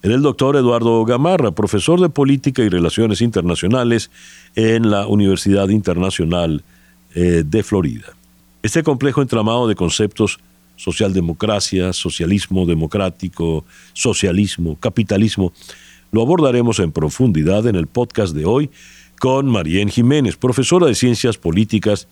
el 0.00 0.22
doctor 0.22 0.56
Eduardo 0.56 1.04
Gamarra, 1.04 1.50
profesor 1.50 2.00
de 2.00 2.08
Política 2.08 2.62
y 2.62 2.70
Relaciones 2.70 3.20
Internacionales 3.20 4.10
en 4.54 4.90
la 4.90 5.08
Universidad 5.08 5.68
Internacional 5.68 6.64
eh, 7.14 7.42
de 7.44 7.62
Florida. 7.62 8.06
Este 8.62 8.82
complejo 8.82 9.20
entramado 9.20 9.68
de 9.68 9.74
conceptos 9.74 10.40
socialdemocracia, 10.82 11.92
socialismo 11.92 12.66
democrático, 12.66 13.64
socialismo, 13.92 14.76
capitalismo, 14.80 15.52
lo 16.10 16.22
abordaremos 16.22 16.80
en 16.80 16.90
profundidad 16.90 17.68
en 17.68 17.76
el 17.76 17.86
podcast 17.86 18.34
de 18.34 18.44
hoy 18.44 18.68
con 19.20 19.46
Marién 19.46 19.88
Jiménez, 19.88 20.36
profesora 20.36 20.86
de 20.86 20.96
Ciencias 20.96 21.38
Políticas 21.38 22.08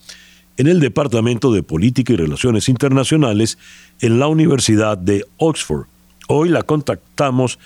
en 0.57 0.69
el 0.69 0.79
Departamento 0.79 1.53
de 1.53 1.65
Política 1.65 2.12
y 2.12 2.17
Relaciones 2.17 2.69
Internacionales 2.69 3.59
en 4.00 4.21
la 4.21 4.29
Universidad 4.29 4.97
de 4.97 5.25
Oxford. 5.37 5.87
Hoy 6.29 6.49
la 6.49 6.62
contactamos 6.62 7.59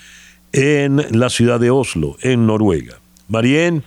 en 0.53 0.97
la 1.11 1.29
ciudad 1.29 1.59
de 1.59 1.69
Oslo, 1.69 2.15
en 2.23 2.47
Noruega. 2.47 2.95
Marién, 3.27 3.83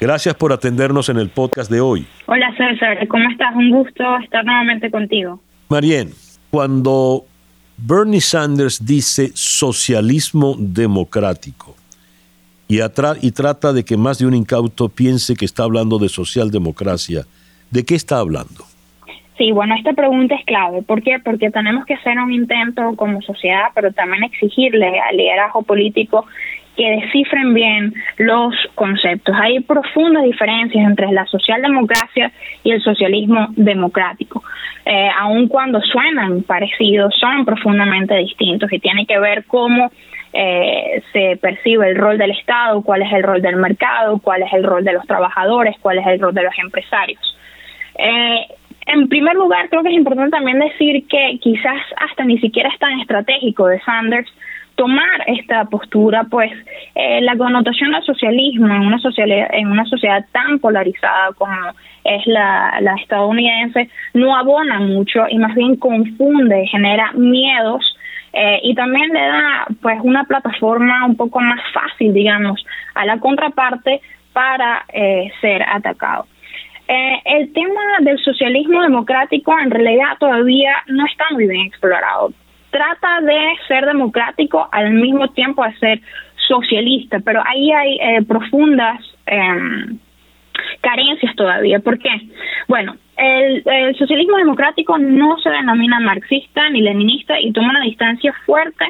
gracias 0.00 0.34
por 0.36 0.54
atendernos 0.54 1.10
en 1.10 1.18
el 1.18 1.28
podcast 1.28 1.70
de 1.70 1.82
hoy. 1.82 2.06
Hola 2.24 2.54
César, 2.56 3.06
¿cómo 3.08 3.28
estás? 3.28 3.54
Un 3.54 3.70
gusto 3.70 4.02
estar 4.24 4.42
nuevamente 4.46 4.90
contigo. 4.90 5.42
Marién, 5.68 6.10
cuando 6.52 7.24
Bernie 7.78 8.20
Sanders 8.20 8.84
dice 8.84 9.30
socialismo 9.32 10.54
democrático, 10.58 11.74
y, 12.68 12.78
trata 13.32 13.72
de 13.72 13.84
que 13.84 13.96
más 13.96 14.18
de 14.18 14.26
un 14.26 14.34
incauto 14.34 14.90
piense 14.90 15.34
que 15.34 15.46
está 15.46 15.64
hablando 15.64 15.98
de 15.98 16.08
socialdemocracia. 16.08 17.22
¿De 17.70 17.84
qué 17.84 17.94
está 17.94 18.18
hablando? 18.18 18.64
Sí, 19.36 19.50
bueno, 19.52 19.74
esta 19.76 19.92
pregunta 19.92 20.34
es 20.34 20.44
clave. 20.44 20.82
¿Por 20.82 21.02
qué? 21.02 21.18
Porque 21.22 21.50
tenemos 21.50 21.84
que 21.86 21.94
hacer 21.94 22.18
un 22.18 22.32
intento 22.32 22.94
como 22.96 23.20
sociedad, 23.22 23.68
pero 23.74 23.92
también 23.92 24.22
exigirle 24.24 25.00
al 25.00 25.16
liderazgo 25.16 25.62
político 25.62 26.26
que 26.76 26.90
descifren 27.02 27.54
bien 27.54 27.94
los 28.18 28.54
conceptos. 28.74 29.34
Hay 29.38 29.60
profundas 29.60 30.24
diferencias 30.24 30.84
entre 30.84 31.12
la 31.12 31.26
socialdemocracia 31.26 32.32
y 32.64 32.72
el 32.72 32.82
socialismo 32.82 33.48
democrático. 33.50 34.42
Eh, 34.84 35.08
aun 35.18 35.48
cuando 35.48 35.80
suenan 35.80 36.42
parecidos, 36.42 37.14
son 37.18 37.44
profundamente 37.44 38.16
distintos 38.16 38.72
y 38.72 38.78
tiene 38.80 39.06
que 39.06 39.18
ver 39.18 39.44
cómo 39.46 39.90
eh, 40.32 41.02
se 41.12 41.36
percibe 41.36 41.90
el 41.90 41.96
rol 41.96 42.16
del 42.16 42.30
Estado, 42.30 42.82
cuál 42.82 43.02
es 43.02 43.12
el 43.12 43.22
rol 43.22 43.42
del 43.42 43.56
mercado, 43.56 44.18
cuál 44.18 44.42
es 44.42 44.52
el 44.52 44.64
rol 44.64 44.82
de 44.82 44.94
los 44.94 45.06
trabajadores, 45.06 45.76
cuál 45.80 45.98
es 45.98 46.06
el 46.06 46.20
rol 46.20 46.34
de 46.34 46.42
los 46.42 46.58
empresarios. 46.58 47.20
Eh, 47.98 48.46
en 48.86 49.08
primer 49.08 49.34
lugar, 49.34 49.68
creo 49.68 49.82
que 49.82 49.90
es 49.90 49.94
importante 49.94 50.30
también 50.30 50.58
decir 50.58 51.06
que 51.06 51.38
quizás 51.40 51.80
hasta 51.98 52.24
ni 52.24 52.38
siquiera 52.38 52.70
es 52.70 52.78
tan 52.78 52.98
estratégico 52.98 53.68
de 53.68 53.78
Sanders 53.80 54.28
tomar 54.74 55.24
esta 55.26 55.64
postura, 55.66 56.24
pues 56.30 56.52
eh, 56.94 57.20
la 57.20 57.36
connotación 57.36 57.92
del 57.92 58.02
socialismo 58.02 58.66
en 58.66 58.82
una, 58.82 58.98
sociedad, 58.98 59.48
en 59.52 59.68
una 59.68 59.84
sociedad 59.84 60.24
tan 60.32 60.58
polarizada 60.58 61.32
como 61.36 61.54
es 62.04 62.26
la, 62.26 62.80
estadounidense 63.00 63.88
no 64.14 64.36
abona 64.36 64.80
mucho 64.80 65.24
y 65.28 65.38
más 65.38 65.54
bien 65.54 65.76
confunde, 65.76 66.66
genera 66.66 67.12
miedos 67.12 67.96
eh, 68.32 68.60
y 68.62 68.74
también 68.74 69.10
le 69.12 69.20
da 69.20 69.66
pues 69.80 69.98
una 70.02 70.24
plataforma 70.24 71.04
un 71.06 71.16
poco 71.16 71.40
más 71.40 71.60
fácil, 71.72 72.12
digamos, 72.12 72.64
a 72.94 73.04
la 73.04 73.18
contraparte 73.18 74.00
para 74.32 74.84
eh, 74.92 75.30
ser 75.40 75.62
atacado. 75.62 76.26
Eh, 76.88 77.22
el 77.24 77.52
tema 77.52 77.80
del 78.00 78.18
socialismo 78.18 78.82
democrático 78.82 79.56
en 79.58 79.70
realidad 79.70 80.18
todavía 80.18 80.74
no 80.88 81.06
está 81.06 81.24
muy 81.30 81.46
bien 81.46 81.66
explorado. 81.66 82.32
Trata 82.72 83.20
de 83.20 83.38
ser 83.68 83.86
democrático 83.86 84.68
al 84.72 84.94
mismo 84.94 85.28
tiempo 85.28 85.64
de 85.64 85.78
ser 85.78 86.00
socialista, 86.48 87.20
pero 87.24 87.40
ahí 87.46 87.70
hay 87.70 88.24
profundas 88.24 88.98
em, 89.26 89.98
carencias 90.80 91.36
todavía. 91.36 91.78
¿Por 91.78 91.98
qué? 91.98 92.10
Bueno, 92.66 92.96
el, 93.16 93.96
socialismo 93.96 94.36
democrático 94.36 94.98
no 94.98 95.38
se 95.38 95.50
denomina 95.50 96.00
marxista 96.00 96.68
ni 96.70 96.82
leninista 96.82 97.38
y 97.40 97.52
toma 97.52 97.70
una 97.70 97.82
distancia 97.82 98.32
fuerte 98.44 98.84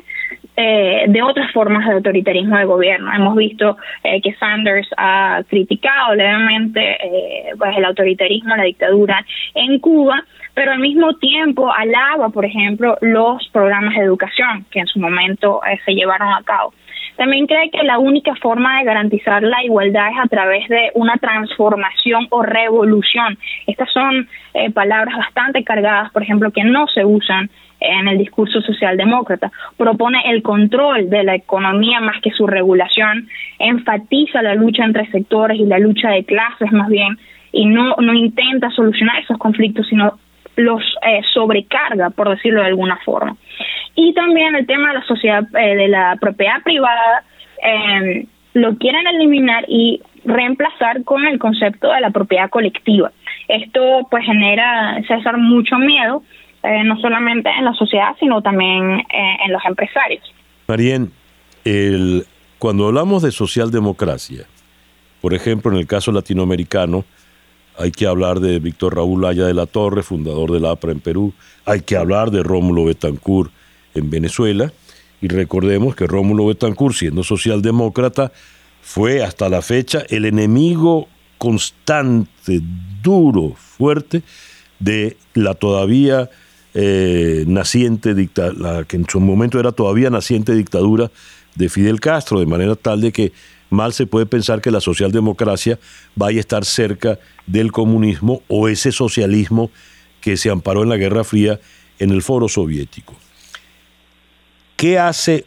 eh, 0.56 1.04
de 1.08 1.22
otras 1.22 1.50
formas 1.52 1.86
de 1.86 1.94
autoritarismo 1.94 2.56
de 2.58 2.64
gobierno. 2.64 3.12
Hemos 3.12 3.36
visto 3.36 3.76
eh, 4.04 4.20
que 4.20 4.34
Sanders 4.34 4.88
ha 4.96 5.42
criticado 5.48 6.14
levemente 6.14 6.80
eh, 6.80 7.52
pues 7.58 7.76
el 7.76 7.84
autoritarismo, 7.84 8.54
la 8.56 8.64
dictadura 8.64 9.24
en 9.54 9.78
Cuba, 9.78 10.22
pero 10.54 10.72
al 10.72 10.78
mismo 10.78 11.14
tiempo 11.14 11.72
alaba, 11.72 12.28
por 12.28 12.44
ejemplo, 12.44 12.98
los 13.00 13.48
programas 13.48 13.94
de 13.94 14.02
educación 14.02 14.66
que 14.70 14.80
en 14.80 14.86
su 14.86 14.98
momento 14.98 15.60
se 15.84 15.94
llevaron 15.94 16.28
a 16.28 16.42
cabo. 16.44 16.74
También 17.16 17.46
cree 17.46 17.70
que 17.70 17.82
la 17.82 17.98
única 17.98 18.34
forma 18.36 18.78
de 18.78 18.84
garantizar 18.84 19.42
la 19.42 19.62
igualdad 19.62 20.08
es 20.10 20.18
a 20.18 20.28
través 20.28 20.68
de 20.68 20.90
una 20.94 21.16
transformación 21.16 22.26
o 22.30 22.42
revolución. 22.42 23.38
Estas 23.66 23.90
son 23.92 24.28
eh, 24.54 24.70
palabras 24.70 25.16
bastante 25.16 25.62
cargadas, 25.62 26.10
por 26.12 26.22
ejemplo, 26.22 26.50
que 26.50 26.64
no 26.64 26.86
se 26.88 27.04
usan 27.04 27.50
en 27.82 28.08
el 28.08 28.18
discurso 28.18 28.60
socialdemócrata. 28.60 29.50
Propone 29.76 30.22
el 30.26 30.42
control 30.42 31.10
de 31.10 31.24
la 31.24 31.34
economía 31.34 32.00
más 32.00 32.20
que 32.22 32.30
su 32.30 32.46
regulación, 32.46 33.28
enfatiza 33.58 34.42
la 34.42 34.54
lucha 34.54 34.84
entre 34.84 35.10
sectores 35.10 35.58
y 35.58 35.66
la 35.66 35.78
lucha 35.78 36.10
de 36.10 36.24
clases 36.24 36.72
más 36.72 36.88
bien, 36.88 37.18
y 37.52 37.66
no, 37.66 37.94
no 37.96 38.14
intenta 38.14 38.70
solucionar 38.70 39.20
esos 39.22 39.38
conflictos, 39.38 39.86
sino 39.88 40.18
los 40.56 40.82
eh, 41.06 41.20
sobrecarga, 41.32 42.10
por 42.10 42.28
decirlo 42.28 42.60
de 42.60 42.68
alguna 42.68 42.98
forma. 43.04 43.36
Y 43.94 44.12
también 44.14 44.54
el 44.54 44.66
tema 44.66 44.88
de 44.88 44.94
la 44.94 45.04
sociedad, 45.04 45.44
eh, 45.58 45.76
de 45.76 45.88
la 45.88 46.16
propiedad 46.20 46.62
privada, 46.62 47.24
em, 47.62 48.26
lo 48.54 48.76
quieren 48.76 49.06
eliminar 49.06 49.64
y 49.68 50.00
reemplazar 50.24 51.04
con 51.04 51.26
el 51.26 51.38
concepto 51.38 51.92
de 51.92 52.00
la 52.00 52.10
propiedad 52.10 52.50
colectiva. 52.50 53.10
Esto 53.48 54.06
pues 54.10 54.24
genera, 54.24 55.00
César, 55.06 55.36
mucho 55.38 55.78
miedo, 55.78 56.22
eh, 56.62 56.84
no 56.84 56.96
solamente 57.00 57.50
en 57.50 57.64
la 57.64 57.74
sociedad, 57.74 58.14
sino 58.20 58.42
también 58.42 59.00
eh, 59.00 59.36
en 59.44 59.52
los 59.52 59.64
empresarios. 59.64 60.22
Marien, 60.68 61.12
el, 61.64 62.26
cuando 62.58 62.86
hablamos 62.86 63.22
de 63.22 63.32
socialdemocracia, 63.32 64.44
por 65.20 65.34
ejemplo, 65.34 65.72
en 65.72 65.78
el 65.78 65.86
caso 65.86 66.12
latinoamericano, 66.12 67.04
hay 67.78 67.90
que 67.90 68.06
hablar 68.06 68.40
de 68.40 68.58
Víctor 68.58 68.96
Raúl 68.96 69.24
Aya 69.24 69.46
de 69.46 69.54
la 69.54 69.66
Torre, 69.66 70.02
fundador 70.02 70.52
del 70.52 70.66
APRA 70.66 70.92
en 70.92 71.00
Perú, 71.00 71.32
hay 71.64 71.80
que 71.80 71.96
hablar 71.96 72.30
de 72.30 72.42
Rómulo 72.42 72.84
Betancourt, 72.84 73.50
en 73.94 74.10
Venezuela. 74.10 74.72
Y 75.20 75.28
recordemos 75.28 75.94
que 75.94 76.06
Rómulo 76.06 76.46
Betancourt, 76.46 76.94
siendo 76.94 77.22
socialdemócrata, 77.22 78.32
fue 78.80 79.22
hasta 79.22 79.48
la 79.48 79.62
fecha 79.62 80.02
el 80.10 80.24
enemigo 80.24 81.08
constante, 81.38 82.60
duro, 83.02 83.54
fuerte 83.56 84.22
de 84.78 85.16
la 85.34 85.54
todavía 85.54 86.28
eh, 86.74 87.44
naciente 87.46 88.14
que 88.14 88.96
en 88.96 89.06
su 89.08 89.20
momento 89.20 89.60
era 89.60 89.72
todavía 89.72 90.10
naciente 90.10 90.54
dictadura 90.54 91.10
de 91.54 91.68
Fidel 91.68 92.00
Castro, 92.00 92.40
de 92.40 92.46
manera 92.46 92.76
tal 92.76 93.00
de 93.00 93.12
que 93.12 93.32
mal 93.70 93.92
se 93.92 94.06
puede 94.06 94.26
pensar 94.26 94.60
que 94.60 94.70
la 94.70 94.80
socialdemocracia 94.80 95.78
vaya 96.14 96.38
a 96.38 96.40
estar 96.40 96.64
cerca 96.64 97.18
del 97.46 97.72
comunismo 97.72 98.42
o 98.48 98.68
ese 98.68 98.92
socialismo 98.92 99.70
que 100.20 100.36
se 100.36 100.50
amparó 100.50 100.82
en 100.82 100.88
la 100.88 100.96
Guerra 100.96 101.24
Fría 101.24 101.60
en 101.98 102.10
el 102.10 102.22
foro 102.22 102.48
soviético. 102.48 103.14
¿Qué 104.76 104.98
hace, 104.98 105.46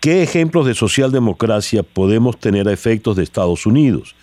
qué 0.00 0.22
ejemplos 0.22 0.66
de 0.66 0.74
socialdemocracia 0.74 1.82
podemos 1.82 2.38
tener 2.38 2.66
a 2.68 2.72
efectos 2.72 3.16
de 3.16 3.22
Estados 3.22 3.66
Unidos? 3.66 4.14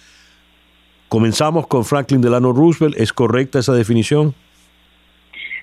Comenzamos 1.09 1.67
con 1.67 1.85
Franklin 1.85 2.21
Delano 2.21 2.53
Roosevelt. 2.53 2.97
¿Es 2.97 3.13
correcta 3.13 3.59
esa 3.59 3.73
definición? 3.73 4.33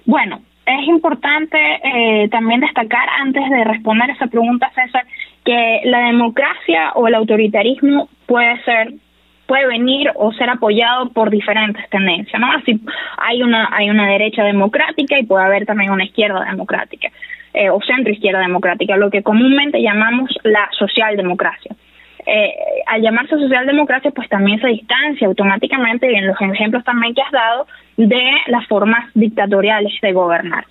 Bueno, 0.06 0.42
es 0.78 0.88
importante 0.88 1.58
eh, 1.82 2.28
también 2.28 2.60
destacar, 2.60 3.08
antes 3.18 3.48
de 3.48 3.64
responder 3.64 4.10
esa 4.10 4.26
pregunta, 4.26 4.70
César, 4.74 5.04
que 5.44 5.80
la 5.84 6.06
democracia 6.06 6.92
o 6.94 7.08
el 7.08 7.14
autoritarismo 7.14 8.08
puede 8.26 8.62
ser 8.64 8.94
puede 9.46 9.66
venir 9.66 10.12
o 10.14 10.32
ser 10.32 10.48
apoyado 10.48 11.08
por 11.08 11.28
diferentes 11.28 11.88
tendencias, 11.90 12.40
¿no? 12.40 12.52
Así 12.52 12.78
hay 13.18 13.42
una 13.42 13.68
hay 13.72 13.90
una 13.90 14.06
derecha 14.06 14.44
democrática 14.44 15.18
y 15.18 15.26
puede 15.26 15.44
haber 15.44 15.66
también 15.66 15.90
una 15.90 16.04
izquierda 16.04 16.44
democrática 16.44 17.10
eh, 17.52 17.68
o 17.68 17.80
centro 17.80 18.12
izquierda 18.12 18.38
democrática, 18.38 18.96
lo 18.96 19.10
que 19.10 19.24
comúnmente 19.24 19.82
llamamos 19.82 20.30
la 20.44 20.68
socialdemocracia. 20.78 21.74
Eh, 22.32 22.54
al 22.86 23.02
llamarse 23.02 23.36
socialdemocracia, 23.36 24.12
pues 24.12 24.28
también 24.28 24.60
se 24.60 24.68
distancia 24.68 25.26
automáticamente, 25.26 26.08
y 26.08 26.14
en 26.14 26.28
los 26.28 26.40
ejemplos 26.40 26.84
también 26.84 27.12
que 27.12 27.22
has 27.22 27.32
dado, 27.32 27.66
de 27.96 28.22
las 28.46 28.64
formas 28.68 29.10
dictatoriales 29.14 29.92
de 30.00 30.12
gobernar. 30.12 30.64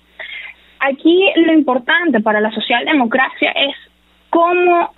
Aquí 0.78 1.22
lo 1.36 1.52
importante 1.52 2.20
para 2.20 2.40
la 2.40 2.50
socialdemocracia 2.50 3.50
es 3.50 3.76
cómo 4.30 4.90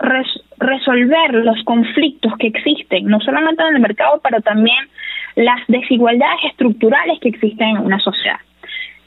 resolver 0.59 1.35
los 1.35 1.64
conflictos 1.64 2.33
que 2.38 2.47
existen, 2.47 3.07
no 3.07 3.19
solamente 3.19 3.64
en 3.64 3.75
el 3.75 3.83
mercado, 3.83 4.21
pero 4.23 4.40
también 4.40 4.88
las 5.35 5.66
desigualdades 5.66 6.45
estructurales 6.49 7.19
que 7.19 7.31
existen 7.31 7.71
en 7.71 7.78
una 7.78 7.99
sociedad. 7.99 8.38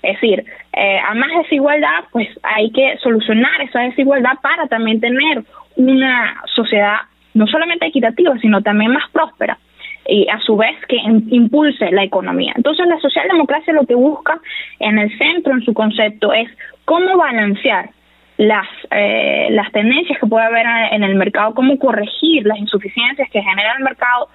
Es 0.03 0.19
decir, 0.19 0.43
eh, 0.73 0.99
a 0.99 1.13
más 1.13 1.29
desigualdad, 1.43 2.03
pues 2.11 2.27
hay 2.43 2.69
que 2.71 2.97
solucionar 2.97 3.61
esa 3.61 3.79
desigualdad 3.79 4.33
para 4.41 4.67
también 4.67 4.99
tener 4.99 5.45
una 5.77 6.41
sociedad 6.53 6.97
no 7.35 7.45
solamente 7.45 7.85
equitativa, 7.85 8.35
sino 8.39 8.63
también 8.63 8.91
más 8.91 9.07
próspera 9.11 9.59
y 10.07 10.27
a 10.29 10.39
su 10.39 10.55
vez 10.55 10.75
que 10.87 10.97
impulse 10.97 11.91
la 11.91 12.03
economía. 12.03 12.53
Entonces 12.55 12.87
la 12.87 12.99
socialdemocracia 12.99 13.73
lo 13.73 13.85
que 13.85 13.95
busca 13.95 14.39
en 14.79 14.97
el 14.97 15.15
centro, 15.17 15.53
en 15.53 15.61
su 15.61 15.73
concepto, 15.73 16.31
es 16.33 16.49
cómo 16.85 17.17
balancear 17.17 17.89
las, 18.37 18.67
eh, 18.91 19.47
las 19.51 19.71
tendencias 19.71 20.19
que 20.19 20.27
puede 20.27 20.45
haber 20.45 20.65
en 20.91 21.03
el 21.03 21.15
mercado, 21.15 21.53
cómo 21.53 21.77
corregir 21.79 22.45
las 22.45 22.57
insuficiencias 22.59 23.29
que 23.31 23.41
genera 23.41 23.73
el 23.77 23.83
mercado 23.83 24.29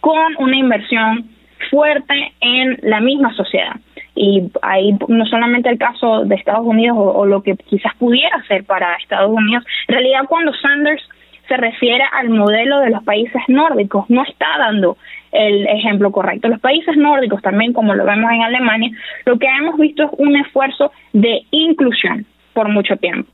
con 0.00 0.34
una 0.38 0.56
inversión 0.56 1.30
fuerte 1.70 2.32
en 2.40 2.78
la 2.82 3.00
misma 3.00 3.32
sociedad. 3.34 3.76
Y 4.14 4.50
ahí 4.62 4.94
no 5.08 5.24
solamente 5.26 5.68
el 5.68 5.78
caso 5.78 6.24
de 6.24 6.34
Estados 6.34 6.66
Unidos 6.66 6.96
o, 6.98 7.12
o 7.12 7.26
lo 7.26 7.42
que 7.42 7.56
quizás 7.56 7.94
pudiera 7.96 8.42
ser 8.48 8.64
para 8.64 8.94
Estados 8.96 9.30
Unidos, 9.30 9.64
en 9.88 9.94
realidad 9.94 10.24
cuando 10.28 10.52
Sanders 10.54 11.02
se 11.48 11.56
refiere 11.56 12.04
al 12.12 12.30
modelo 12.30 12.80
de 12.80 12.90
los 12.90 13.02
países 13.02 13.42
nórdicos, 13.48 14.08
no 14.08 14.22
está 14.22 14.46
dando 14.58 14.96
el 15.32 15.66
ejemplo 15.66 16.12
correcto. 16.12 16.48
Los 16.48 16.60
países 16.60 16.96
nórdicos 16.96 17.42
también, 17.42 17.72
como 17.72 17.94
lo 17.94 18.04
vemos 18.04 18.30
en 18.30 18.42
Alemania, 18.42 18.90
lo 19.24 19.38
que 19.38 19.46
hemos 19.46 19.78
visto 19.78 20.04
es 20.04 20.10
un 20.18 20.36
esfuerzo 20.36 20.92
de 21.12 21.42
inclusión 21.50 22.26
por 22.52 22.68
mucho 22.68 22.96
tiempo. 22.96 23.30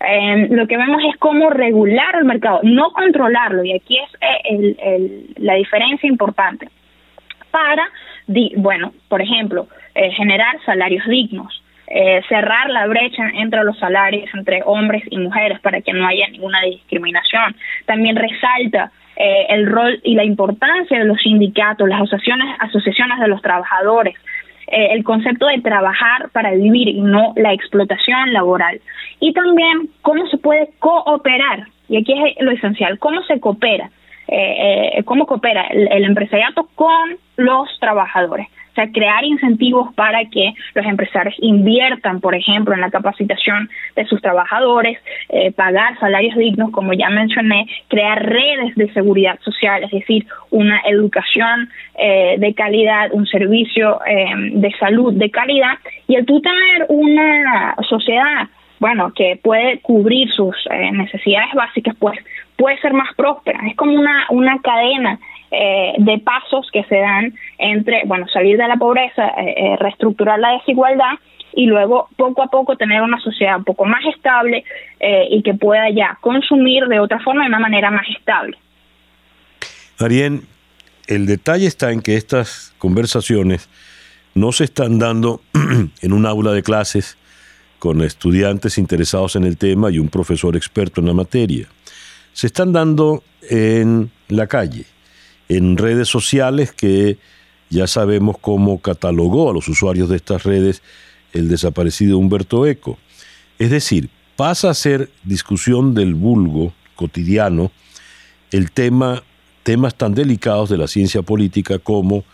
Eh, 0.00 0.48
lo 0.50 0.66
que 0.66 0.78
vemos 0.78 1.02
es 1.08 1.16
cómo 1.18 1.50
regular 1.50 2.16
el 2.16 2.24
mercado, 2.24 2.60
no 2.62 2.90
controlarlo, 2.92 3.64
y 3.64 3.74
aquí 3.74 3.98
es 3.98 4.10
eh, 4.22 5.26
la 5.36 5.54
diferencia 5.54 6.08
importante, 6.08 6.68
para, 7.50 7.86
bueno, 8.56 8.92
por 9.08 9.20
ejemplo, 9.20 9.66
eh, 9.94 10.10
generar 10.12 10.56
salarios 10.64 11.06
dignos, 11.06 11.59
cerrar 12.28 12.70
la 12.70 12.86
brecha 12.86 13.28
entre 13.34 13.64
los 13.64 13.76
salarios 13.78 14.30
entre 14.34 14.62
hombres 14.64 15.02
y 15.10 15.18
mujeres 15.18 15.58
para 15.58 15.80
que 15.80 15.92
no 15.92 16.06
haya 16.06 16.28
ninguna 16.28 16.60
discriminación. 16.62 17.56
También 17.84 18.14
resalta 18.14 18.92
el 19.16 19.66
rol 19.66 20.00
y 20.04 20.14
la 20.14 20.24
importancia 20.24 20.98
de 20.98 21.04
los 21.04 21.20
sindicatos, 21.20 21.88
las 21.88 22.02
asociaciones, 22.02 22.56
asociaciones 22.60 23.18
de 23.18 23.26
los 23.26 23.42
trabajadores, 23.42 24.14
eh, 24.70 24.92
el 24.92 25.02
concepto 25.02 25.46
de 25.46 25.60
trabajar 25.60 26.30
para 26.30 26.52
vivir 26.52 26.88
y 26.88 27.00
no 27.00 27.32
la 27.34 27.52
explotación 27.52 28.32
laboral. 28.32 28.80
Y 29.18 29.32
también 29.32 29.88
cómo 30.00 30.28
se 30.28 30.38
puede 30.38 30.70
cooperar, 30.78 31.66
y 31.88 31.96
aquí 31.96 32.12
es 32.12 32.40
lo 32.40 32.52
esencial, 32.52 33.00
cómo 33.00 33.20
se 33.24 33.40
coopera, 33.40 33.90
eh, 34.28 34.92
eh, 34.94 35.02
cómo 35.02 35.26
coopera 35.26 35.64
el 35.64 36.04
empresariado 36.04 36.68
con 36.76 37.16
los 37.36 37.68
trabajadores 37.80 38.46
o 38.70 38.74
sea, 38.74 38.90
crear 38.92 39.24
incentivos 39.24 39.92
para 39.94 40.24
que 40.26 40.52
los 40.74 40.86
empresarios 40.86 41.34
inviertan, 41.40 42.20
por 42.20 42.34
ejemplo, 42.34 42.74
en 42.74 42.80
la 42.80 42.90
capacitación 42.90 43.68
de 43.96 44.04
sus 44.06 44.20
trabajadores, 44.20 44.98
eh, 45.28 45.50
pagar 45.52 45.98
salarios 45.98 46.36
dignos, 46.36 46.70
como 46.70 46.92
ya 46.92 47.08
mencioné, 47.10 47.66
crear 47.88 48.24
redes 48.24 48.74
de 48.76 48.92
seguridad 48.92 49.38
social, 49.40 49.82
es 49.84 49.90
decir, 49.90 50.26
una 50.50 50.80
educación 50.86 51.68
eh, 51.98 52.36
de 52.38 52.54
calidad, 52.54 53.10
un 53.12 53.26
servicio 53.26 54.00
eh, 54.06 54.34
de 54.52 54.70
salud 54.78 55.14
de 55.14 55.30
calidad, 55.30 55.78
y 56.06 56.14
el 56.14 56.24
tú 56.24 56.40
tener 56.40 56.86
una 56.88 57.74
sociedad 57.88 58.48
bueno, 58.78 59.12
que 59.14 59.38
puede 59.42 59.80
cubrir 59.80 60.30
sus 60.30 60.56
necesidades 60.92 61.52
básicas, 61.52 61.94
pues 61.98 62.18
puede 62.56 62.78
ser 62.78 62.94
más 62.94 63.14
próspera. 63.14 63.60
Es 63.68 63.76
como 63.76 63.92
una, 63.92 64.24
una 64.30 64.58
cadena 64.62 65.18
eh, 65.50 65.94
de 65.98 66.18
pasos 66.18 66.68
que 66.72 66.84
se 66.84 66.96
dan 66.96 67.34
entre, 67.58 68.02
bueno, 68.06 68.26
salir 68.28 68.56
de 68.56 68.68
la 68.68 68.76
pobreza, 68.76 69.28
eh, 69.28 69.54
eh, 69.56 69.76
reestructurar 69.78 70.38
la 70.38 70.52
desigualdad 70.52 71.18
y 71.52 71.66
luego 71.66 72.08
poco 72.16 72.42
a 72.42 72.46
poco 72.46 72.76
tener 72.76 73.02
una 73.02 73.18
sociedad 73.20 73.56
un 73.56 73.64
poco 73.64 73.84
más 73.84 74.04
estable 74.14 74.64
y 75.30 75.42
que 75.42 75.54
pueda 75.54 75.90
ya 75.90 76.16
consumir 76.20 76.84
de 76.84 77.00
otra 77.00 77.18
forma 77.18 77.42
de 77.42 77.48
una 77.48 77.58
manera 77.58 77.90
más 77.90 78.06
estable. 78.16 78.56
Arien, 79.98 80.42
el 81.08 81.26
detalle 81.26 81.66
está 81.66 81.90
en 81.90 82.02
que 82.02 82.16
estas 82.16 82.72
conversaciones 82.78 83.68
no 84.34 84.52
se 84.52 84.62
están 84.62 85.00
dando 85.00 85.40
en 86.02 86.12
un 86.12 86.26
aula 86.26 86.52
de 86.52 86.62
clases 86.62 87.18
con 87.80 88.02
estudiantes 88.02 88.78
interesados 88.78 89.34
en 89.34 89.44
el 89.44 89.56
tema 89.56 89.90
y 89.90 89.98
un 89.98 90.08
profesor 90.08 90.54
experto 90.54 91.00
en 91.00 91.08
la 91.08 91.14
materia. 91.14 91.66
Se 92.32 92.46
están 92.46 92.72
dando 92.72 93.24
en 93.48 94.10
la 94.28 94.46
calle, 94.46 94.84
en 95.50 95.76
redes 95.76 96.08
sociales 96.08 96.70
que 96.70 97.18
ya 97.70 97.88
sabemos 97.88 98.36
cómo 98.40 98.80
catalogó 98.80 99.50
a 99.50 99.52
los 99.52 99.66
usuarios 99.68 100.08
de 100.08 100.16
estas 100.16 100.44
redes 100.44 100.80
el 101.32 101.48
desaparecido 101.48 102.18
Humberto 102.18 102.66
Eco. 102.66 102.98
Es 103.58 103.70
decir, 103.70 104.10
pasa 104.36 104.70
a 104.70 104.74
ser 104.74 105.10
discusión 105.24 105.92
del 105.92 106.14
vulgo 106.14 106.72
cotidiano 106.94 107.72
el 108.52 108.70
tema, 108.70 109.24
temas 109.64 109.96
tan 109.96 110.14
delicados 110.14 110.70
de 110.70 110.78
la 110.78 110.86
ciencia 110.86 111.22
política 111.22 111.80
como 111.80 112.24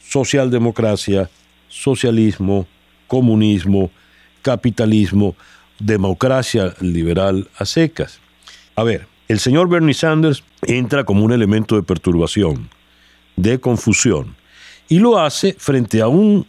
socialdemocracia, 0.00 1.28
socialismo, 1.68 2.68
comunismo, 3.08 3.90
capitalismo, 4.42 5.34
democracia 5.80 6.72
liberal 6.80 7.48
a 7.56 7.64
secas. 7.64 8.20
A 8.76 8.84
ver, 8.84 9.08
el 9.28 9.38
señor 9.38 9.68
Bernie 9.68 9.94
Sanders 9.94 10.42
entra 10.62 11.04
como 11.04 11.24
un 11.24 11.32
elemento 11.32 11.76
de 11.76 11.82
perturbación, 11.82 12.70
de 13.36 13.60
confusión, 13.60 14.34
y 14.88 14.98
lo 14.98 15.18
hace 15.18 15.54
frente 15.58 16.00
a 16.00 16.08
un 16.08 16.46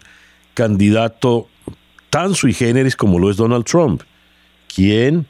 candidato 0.53 1.47
tan 2.09 2.33
sui 2.33 2.53
generis 2.53 2.95
como 2.95 3.19
lo 3.19 3.29
es 3.29 3.37
Donald 3.37 3.65
Trump, 3.65 4.01
quien, 4.73 5.25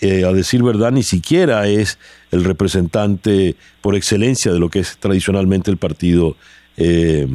eh, 0.00 0.24
a 0.24 0.32
decir 0.32 0.62
verdad, 0.62 0.92
ni 0.92 1.02
siquiera 1.02 1.66
es 1.66 1.98
el 2.30 2.44
representante 2.44 3.56
por 3.80 3.96
excelencia 3.96 4.52
de 4.52 4.58
lo 4.58 4.70
que 4.70 4.78
es 4.78 4.96
tradicionalmente 4.98 5.70
el 5.70 5.76
partido 5.76 6.36
eh, 6.76 7.26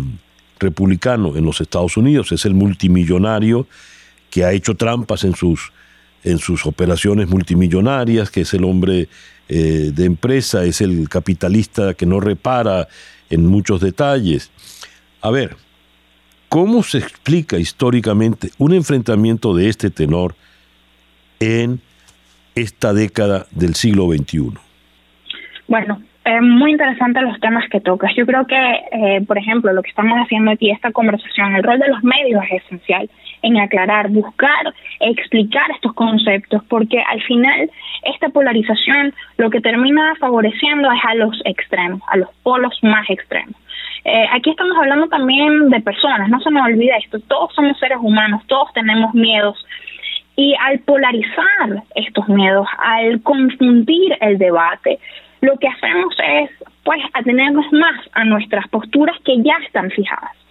republicano 0.60 1.36
en 1.36 1.46
los 1.46 1.62
Estados 1.62 1.98
Unidos, 1.98 2.32
es 2.32 2.46
el 2.46 2.54
multimillonario 2.54 3.68
que 4.30 4.44
ha 4.44 4.54
hecho 4.54 4.76
trampas 4.76 5.24
en 5.24 5.36
sus, 5.36 5.72
en 6.28 6.40
sus 6.40 6.66
operaciones 6.66 7.30
multimillonarias, 7.30 8.30
que 8.30 8.42
es 8.42 8.54
el 8.54 8.66
hombre 8.66 9.08
eh, 9.48 9.92
de 9.94 10.06
empresa, 10.06 10.66
es 10.66 10.82
el 10.82 11.08
capitalista 11.10 11.94
que 11.94 12.06
no 12.06 12.20
repara 12.20 12.88
en 13.30 13.46
muchos 13.46 13.80
detalles. 13.82 14.52
A 15.22 15.32
ver, 15.32 15.56
¿cómo 16.50 16.84
se 16.84 16.98
explica 16.98 17.58
históricamente 17.58 18.50
un 18.58 18.74
enfrentamiento 18.74 19.56
de 19.56 19.70
este 19.70 19.90
tenor 19.90 20.36
en 21.40 21.80
esta 22.56 22.94
década 22.94 23.46
del 23.52 23.76
siglo 23.76 24.08
XXI? 24.12 24.54
Bueno, 25.68 26.02
eh, 26.26 26.42
muy 26.42 26.72
interesante 26.72 27.22
los 27.22 27.40
temas 27.40 27.63
que 27.70 27.80
tocas. 27.80 28.12
Yo 28.18 28.26
creo 28.26 28.46
que, 28.46 28.56
eh, 28.56 29.22
por 29.26 29.38
ejemplo, 29.38 29.72
lo 29.72 29.82
que 29.82 29.90
estamos 29.90 30.18
haciendo 30.18 30.52
aquí, 30.52 30.72
esta 30.72 30.92
conversación, 30.92 31.56
el 31.56 31.63
rol 31.63 31.80
de 31.80 31.88
los 31.88 32.04
medios 32.04 32.44
es 32.52 32.63
esencial 32.66 33.10
en 33.41 33.58
aclarar, 33.58 34.10
buscar, 34.10 34.73
explicar 35.00 35.69
estos 35.71 35.93
conceptos, 35.93 36.63
porque 36.69 37.02
al 37.02 37.21
final 37.23 37.69
esta 38.04 38.30
polarización 38.30 39.13
lo 39.38 39.50
que 39.50 39.62
termina 39.62 40.15
favoreciendo 40.15 40.91
es 40.91 41.00
a 41.06 41.15
los 41.15 41.41
extremos, 41.45 42.02
a 42.08 42.17
los 42.17 42.30
polos 42.43 42.78
más 42.82 43.10
extremos. 43.10 43.56
Eh, 44.04 44.26
aquí 44.32 44.52
estamos 44.52 44.78
hablando 44.78 45.08
también 45.08 45.69
de 45.69 45.82
personas, 45.82 46.30
no 46.30 46.39
se 46.39 46.50
nos 46.52 46.65
olvide 46.65 46.97
esto, 46.97 47.19
todos 47.28 47.54
somos 47.54 47.78
seres 47.78 47.97
humanos, 48.02 48.41
todos 48.47 48.71
tenemos 48.73 49.13
miedos. 49.13 49.58
Y 50.36 50.56
al 50.65 50.80
polarizar 50.80 51.84
estos 51.95 52.30
miedos, 52.30 52.67
al 52.78 53.21
confundir 53.23 54.17
el 54.21 54.38
debate, 54.38 55.00
lo 55.41 55.58
que 55.58 55.67
hacemos 55.67 56.15
es 56.26 56.52
pues 56.84 57.02
atenernos 57.13 57.65
más 57.73 58.10
a 58.13 58.23
nuestras 58.23 58.67
posturas 58.69 59.17
que 59.26 59.41
ya 59.41 59.56
están 59.65 59.89
fijadas. 59.91 60.47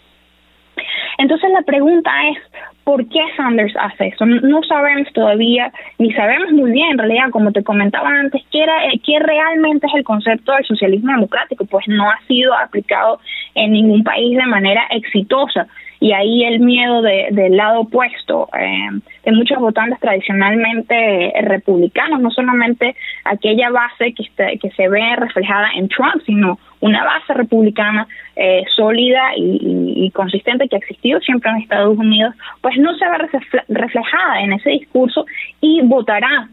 Entonces 1.18 1.50
la 1.50 1.62
pregunta 1.62 2.10
es, 2.30 2.38
¿por 2.84 3.08
qué 3.08 3.20
Sanders 3.36 3.74
hace 3.78 4.08
eso? 4.08 4.26
No 4.26 4.62
sabemos 4.62 5.12
todavía, 5.12 5.72
ni 5.98 6.12
sabemos 6.12 6.52
muy 6.52 6.70
bien, 6.70 6.92
en 6.92 6.98
realidad, 6.98 7.30
como 7.30 7.52
te 7.52 7.64
comentaba 7.64 8.08
antes, 8.08 8.42
qué, 8.50 8.62
era, 8.62 8.76
qué 9.04 9.18
realmente 9.18 9.86
es 9.86 9.94
el 9.94 10.04
concepto 10.04 10.52
del 10.52 10.64
socialismo 10.64 11.12
democrático, 11.12 11.64
pues 11.64 11.86
no 11.88 12.08
ha 12.08 12.18
sido 12.28 12.54
aplicado 12.54 13.20
en 13.54 13.72
ningún 13.72 14.04
país 14.04 14.36
de 14.36 14.46
manera 14.46 14.82
exitosa 14.90 15.66
y 15.98 16.12
ahí 16.12 16.44
el 16.44 16.60
miedo 16.60 17.00
de, 17.02 17.28
del 17.32 17.56
lado 17.56 17.80
opuesto 17.80 18.48
eh, 18.58 19.00
de 19.24 19.32
muchos 19.32 19.58
votantes 19.58 19.98
tradicionalmente 19.98 21.32
republicanos, 21.40 22.20
no 22.20 22.30
solamente 22.30 22.94
aquella 23.24 23.70
base 23.70 24.12
que 24.12 24.70
se 24.70 24.88
ve 24.88 25.16
reflejada 25.16 25.70
en 25.74 25.88
Trump, 25.88 26.22
sino 26.26 26.58
una 26.80 27.04
base 27.04 27.34
republicana 27.34 28.06
eh, 28.34 28.64
sólida 28.74 29.32
y, 29.36 30.10
consistente 30.14 30.68
que 30.68 30.76
ha 30.76 30.78
existido 30.78 31.20
siempre 31.20 31.50
en 31.50 31.58
Estados 31.58 31.96
Unidos, 31.98 32.34
pues 32.60 32.76
no 32.78 32.96
se 32.96 33.04
ve 33.06 33.62
reflejada 33.68 34.40
en 34.40 34.52
ese 34.52 34.70
discurso 34.70 35.26
y 35.60 35.82
votará 35.82 36.48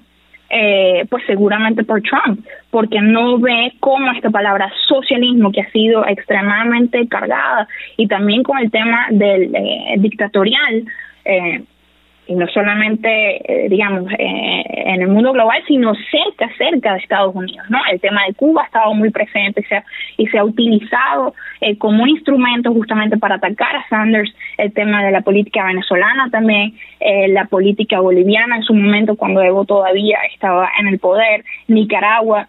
eh, 0.55 1.05
pues 1.09 1.23
seguramente 1.25 1.83
por 1.83 2.01
Trump, 2.03 2.45
porque 2.69 3.01
no 3.01 3.39
ve 3.39 3.73
cómo 3.79 4.11
esta 4.11 4.29
palabra 4.29 4.71
socialismo, 4.87 5.51
que 5.51 5.61
ha 5.61 5.71
sido 5.71 6.05
extremadamente 6.05 7.07
cargada, 7.07 7.67
y 7.97 8.07
también 8.07 8.43
con 8.43 8.59
el 8.59 8.69
tema 8.69 9.07
del 9.09 9.55
eh, 9.55 9.95
dictatorial, 9.97 10.83
eh, 11.25 11.63
y 12.25 12.35
no 12.35 12.47
solamente, 12.47 13.09
eh, 13.65 13.69
digamos, 13.69 14.11
eh, 14.13 14.63
en 14.67 15.01
el 15.01 15.07
mundo 15.09 15.33
global, 15.33 15.61
sino 15.67 15.93
cerca, 16.09 16.49
cerca 16.57 16.93
de 16.93 16.99
Estados 16.99 17.35
Unidos, 17.35 17.65
¿no? 17.69 17.79
El 17.91 17.99
tema 17.99 18.21
de 18.27 18.33
Cuba 18.33 18.63
ha 18.63 18.65
estado 18.65 18.93
muy 18.93 19.09
presente 19.09 19.61
y 19.61 19.63
se 19.65 19.75
ha, 19.75 19.83
y 20.17 20.27
se 20.27 20.37
ha 20.37 20.43
utilizado 20.43 21.33
eh, 21.59 21.77
como 21.77 22.03
un 22.03 22.09
instrumento 22.09 22.71
justamente 22.71 23.17
para 23.17 23.35
atacar 23.35 23.75
a 23.75 23.87
Sanders, 23.89 24.33
el 24.57 24.71
tema 24.71 25.03
de 25.03 25.11
la 25.11 25.21
política 25.21 25.65
venezolana 25.65 26.29
también, 26.29 26.73
la 27.29 27.45
política 27.45 27.99
boliviana 27.99 28.55
en 28.55 28.63
su 28.63 28.73
momento 28.73 29.17
cuando 29.17 29.41
Evo 29.41 29.65
todavía 29.65 30.19
estaba 30.33 30.69
en 30.79 30.87
el 30.87 30.99
poder, 30.99 31.43
Nicaragua, 31.67 32.47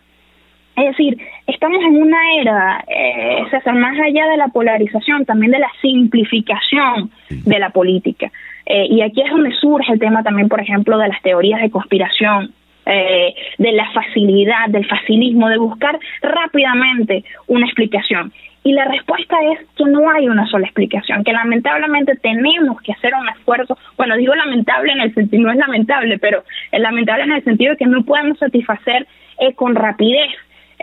es 0.76 0.86
decir, 0.86 1.18
estamos 1.46 1.82
en 1.84 2.02
una 2.02 2.18
era, 2.40 2.84
eh, 2.88 3.44
César, 3.50 3.74
más 3.76 3.96
allá 4.00 4.26
de 4.26 4.36
la 4.36 4.48
polarización, 4.48 5.24
también 5.24 5.52
de 5.52 5.60
la 5.60 5.70
simplificación 5.80 7.10
de 7.28 7.58
la 7.60 7.70
política. 7.70 8.32
Eh, 8.66 8.86
y 8.90 9.02
aquí 9.02 9.20
es 9.20 9.30
donde 9.30 9.52
surge 9.52 9.92
el 9.92 9.98
tema 9.98 10.22
también, 10.22 10.48
por 10.48 10.60
ejemplo, 10.60 10.98
de 10.98 11.08
las 11.08 11.20
teorías 11.22 11.60
de 11.60 11.70
conspiración, 11.70 12.52
eh, 12.86 13.34
de 13.58 13.72
la 13.72 13.90
facilidad, 13.92 14.68
del 14.68 14.86
facilismo, 14.86 15.48
de 15.48 15.58
buscar 15.58 15.98
rápidamente 16.22 17.24
una 17.46 17.66
explicación. 17.66 18.32
Y 18.62 18.72
la 18.72 18.86
respuesta 18.86 19.36
es 19.52 19.58
que 19.76 19.84
no 19.84 20.10
hay 20.10 20.26
una 20.26 20.46
sola 20.46 20.66
explicación, 20.66 21.22
que 21.22 21.32
lamentablemente 21.32 22.16
tenemos 22.16 22.80
que 22.80 22.92
hacer 22.92 23.12
un 23.14 23.28
esfuerzo, 23.28 23.76
bueno, 23.98 24.16
digo 24.16 24.34
lamentable 24.34 24.92
en 24.92 25.00
el 25.00 25.14
sentido, 25.14 25.42
no 25.42 25.52
es 25.52 25.58
lamentable, 25.58 26.18
pero 26.18 26.44
es 26.72 26.80
lamentable 26.80 27.24
en 27.24 27.32
el 27.32 27.44
sentido 27.44 27.72
de 27.72 27.76
que 27.76 27.86
no 27.86 28.04
podemos 28.04 28.38
satisfacer 28.38 29.06
eh, 29.38 29.54
con 29.54 29.74
rapidez 29.74 30.30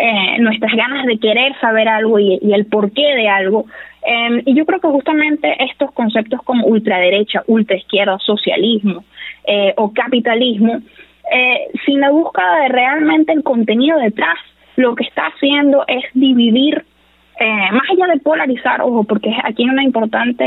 eh, 0.01 0.39
nuestras 0.39 0.73
ganas 0.75 1.05
de 1.05 1.19
querer 1.19 1.53
saber 1.61 1.87
algo 1.87 2.17
y, 2.17 2.39
el 2.51 2.65
porqué 2.65 3.05
de 3.15 3.29
algo. 3.29 3.65
Em, 4.03 4.41
y 4.47 4.55
yo 4.55 4.65
creo 4.65 4.79
que 4.79 4.87
justamente 4.87 5.63
estos 5.63 5.91
conceptos 5.91 6.41
como 6.43 6.65
ultraderecha, 6.65 7.43
ultraizquierda, 7.45 8.17
socialismo 8.17 9.03
eh, 9.45 9.75
o 9.77 9.93
capitalismo, 9.93 10.79
eh, 11.31 11.67
sin 11.85 11.99
la 11.99 12.09
búsqueda 12.09 12.61
de 12.63 12.69
realmente 12.69 13.31
el 13.31 13.43
contenido 13.43 13.99
detrás, 13.99 14.39
lo 14.75 14.95
que 14.95 15.03
está 15.03 15.27
haciendo 15.27 15.83
es 15.87 16.03
dividir 16.15 16.83
eh, 17.39 17.71
más 17.71 17.87
allá 17.91 18.07
de 18.11 18.19
polarizar, 18.21 18.81
ojo, 18.81 19.03
porque 19.03 19.29
aquí 19.43 19.63
hay 19.63 19.69
una 19.69 19.83
importante 19.83 20.43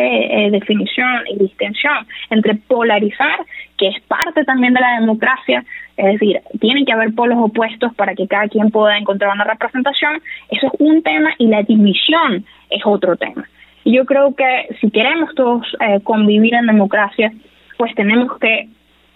definición 0.50 1.22
y 1.28 1.38
distinción 1.38 2.06
entre 2.30 2.56
polarizar, 2.56 3.38
que 3.78 3.86
es 3.86 4.00
parte 4.02 4.44
también 4.44 4.74
de 4.74 4.80
la 4.80 5.00
democracia, 5.00 5.64
es 5.96 6.06
decir, 6.06 6.40
tienen 6.60 6.84
que 6.84 6.92
haber 6.92 7.14
polos 7.14 7.38
opuestos 7.40 7.94
para 7.94 8.14
que 8.14 8.26
cada 8.26 8.48
quien 8.48 8.70
pueda 8.70 8.98
encontrar 8.98 9.32
una 9.34 9.44
representación, 9.44 10.20
eso 10.50 10.66
es 10.66 10.72
un 10.78 11.02
tema 11.02 11.30
y 11.38 11.46
la 11.46 11.62
división 11.62 12.44
es 12.70 12.82
otro 12.84 13.16
tema. 13.16 13.48
Y 13.84 13.94
yo 13.96 14.04
creo 14.04 14.34
que 14.34 14.68
si 14.80 14.90
queremos 14.90 15.34
todos 15.34 15.66
eh, 15.80 16.00
convivir 16.02 16.54
en 16.54 16.66
democracia, 16.66 17.32
pues 17.76 17.94
tenemos 17.94 18.38
que 18.38 18.68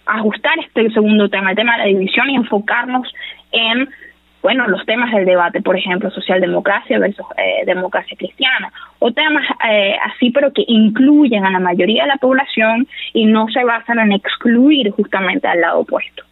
ajustar 0.05 0.53
este 0.59 0.89
segundo 0.91 1.29
tema, 1.29 1.51
el 1.51 1.55
tema 1.55 1.73
de 1.73 1.79
la 1.79 1.85
división 1.85 2.29
y 2.29 2.35
enfocarnos 2.35 3.07
en 3.51 3.89
bueno, 4.41 4.67
los 4.67 4.85
temas 4.85 5.11
del 5.11 5.25
debate, 5.25 5.61
por 5.61 5.75
ejemplo, 5.75 6.09
socialdemocracia 6.11 6.97
versus 6.97 7.25
eh, 7.37 7.65
democracia 7.65 8.15
cristiana, 8.17 8.71
o 8.99 9.11
temas 9.11 9.45
eh, 9.69 9.95
así, 10.01 10.31
pero 10.31 10.53
que 10.53 10.63
incluyen 10.65 11.45
a 11.45 11.51
la 11.51 11.59
mayoría 11.59 12.03
de 12.03 12.09
la 12.09 12.17
población 12.17 12.87
y 13.13 13.25
no 13.25 13.47
se 13.49 13.63
basan 13.65 13.99
en 13.99 14.13
excluir 14.13 14.91
justamente 14.91 15.47
al 15.47 15.59
lado 15.59 15.79
opuesto. 15.79 16.23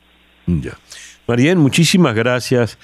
Ya. 0.47 0.77
Muchísimas 1.57 2.15
gracias 2.15 2.77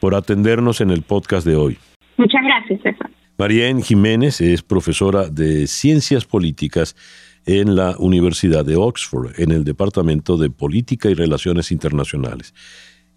por 0.00 0.14
atendernos 0.14 0.80
en 0.80 0.90
el 0.90 1.02
podcast 1.02 1.46
de 1.46 1.56
hoy. 1.56 1.78
Muchas 2.16 2.42
gracias, 2.42 2.80
César. 2.82 3.10
Marien 3.38 3.82
Jiménez 3.82 4.40
es 4.40 4.62
profesora 4.62 5.28
de 5.28 5.66
Ciencias 5.66 6.24
Políticas 6.24 6.96
en 7.44 7.76
la 7.76 7.96
Universidad 7.98 8.64
de 8.64 8.76
Oxford, 8.76 9.32
en 9.38 9.50
el 9.50 9.64
Departamento 9.64 10.36
de 10.36 10.50
Política 10.50 11.10
y 11.10 11.14
Relaciones 11.14 11.72
Internacionales. 11.72 12.54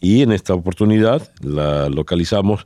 Y 0.02 0.22
en 0.22 0.32
esta 0.32 0.54
oportunidad 0.54 1.32
la 1.42 1.90
localizamos 1.90 2.66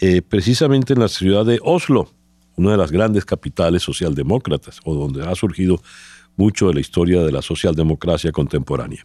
eh, 0.00 0.22
precisamente 0.22 0.92
en 0.94 1.00
la 1.00 1.08
ciudad 1.08 1.44
de 1.44 1.58
Oslo, 1.62 2.08
una 2.56 2.72
de 2.72 2.76
las 2.76 2.92
grandes 2.92 3.24
capitales 3.24 3.82
socialdemócratas, 3.82 4.80
o 4.84 4.94
donde 4.94 5.26
ha 5.26 5.34
surgido 5.34 5.80
mucho 6.36 6.68
de 6.68 6.74
la 6.74 6.80
historia 6.80 7.22
de 7.22 7.32
la 7.32 7.42
socialdemocracia 7.42 8.32
contemporánea. 8.32 9.04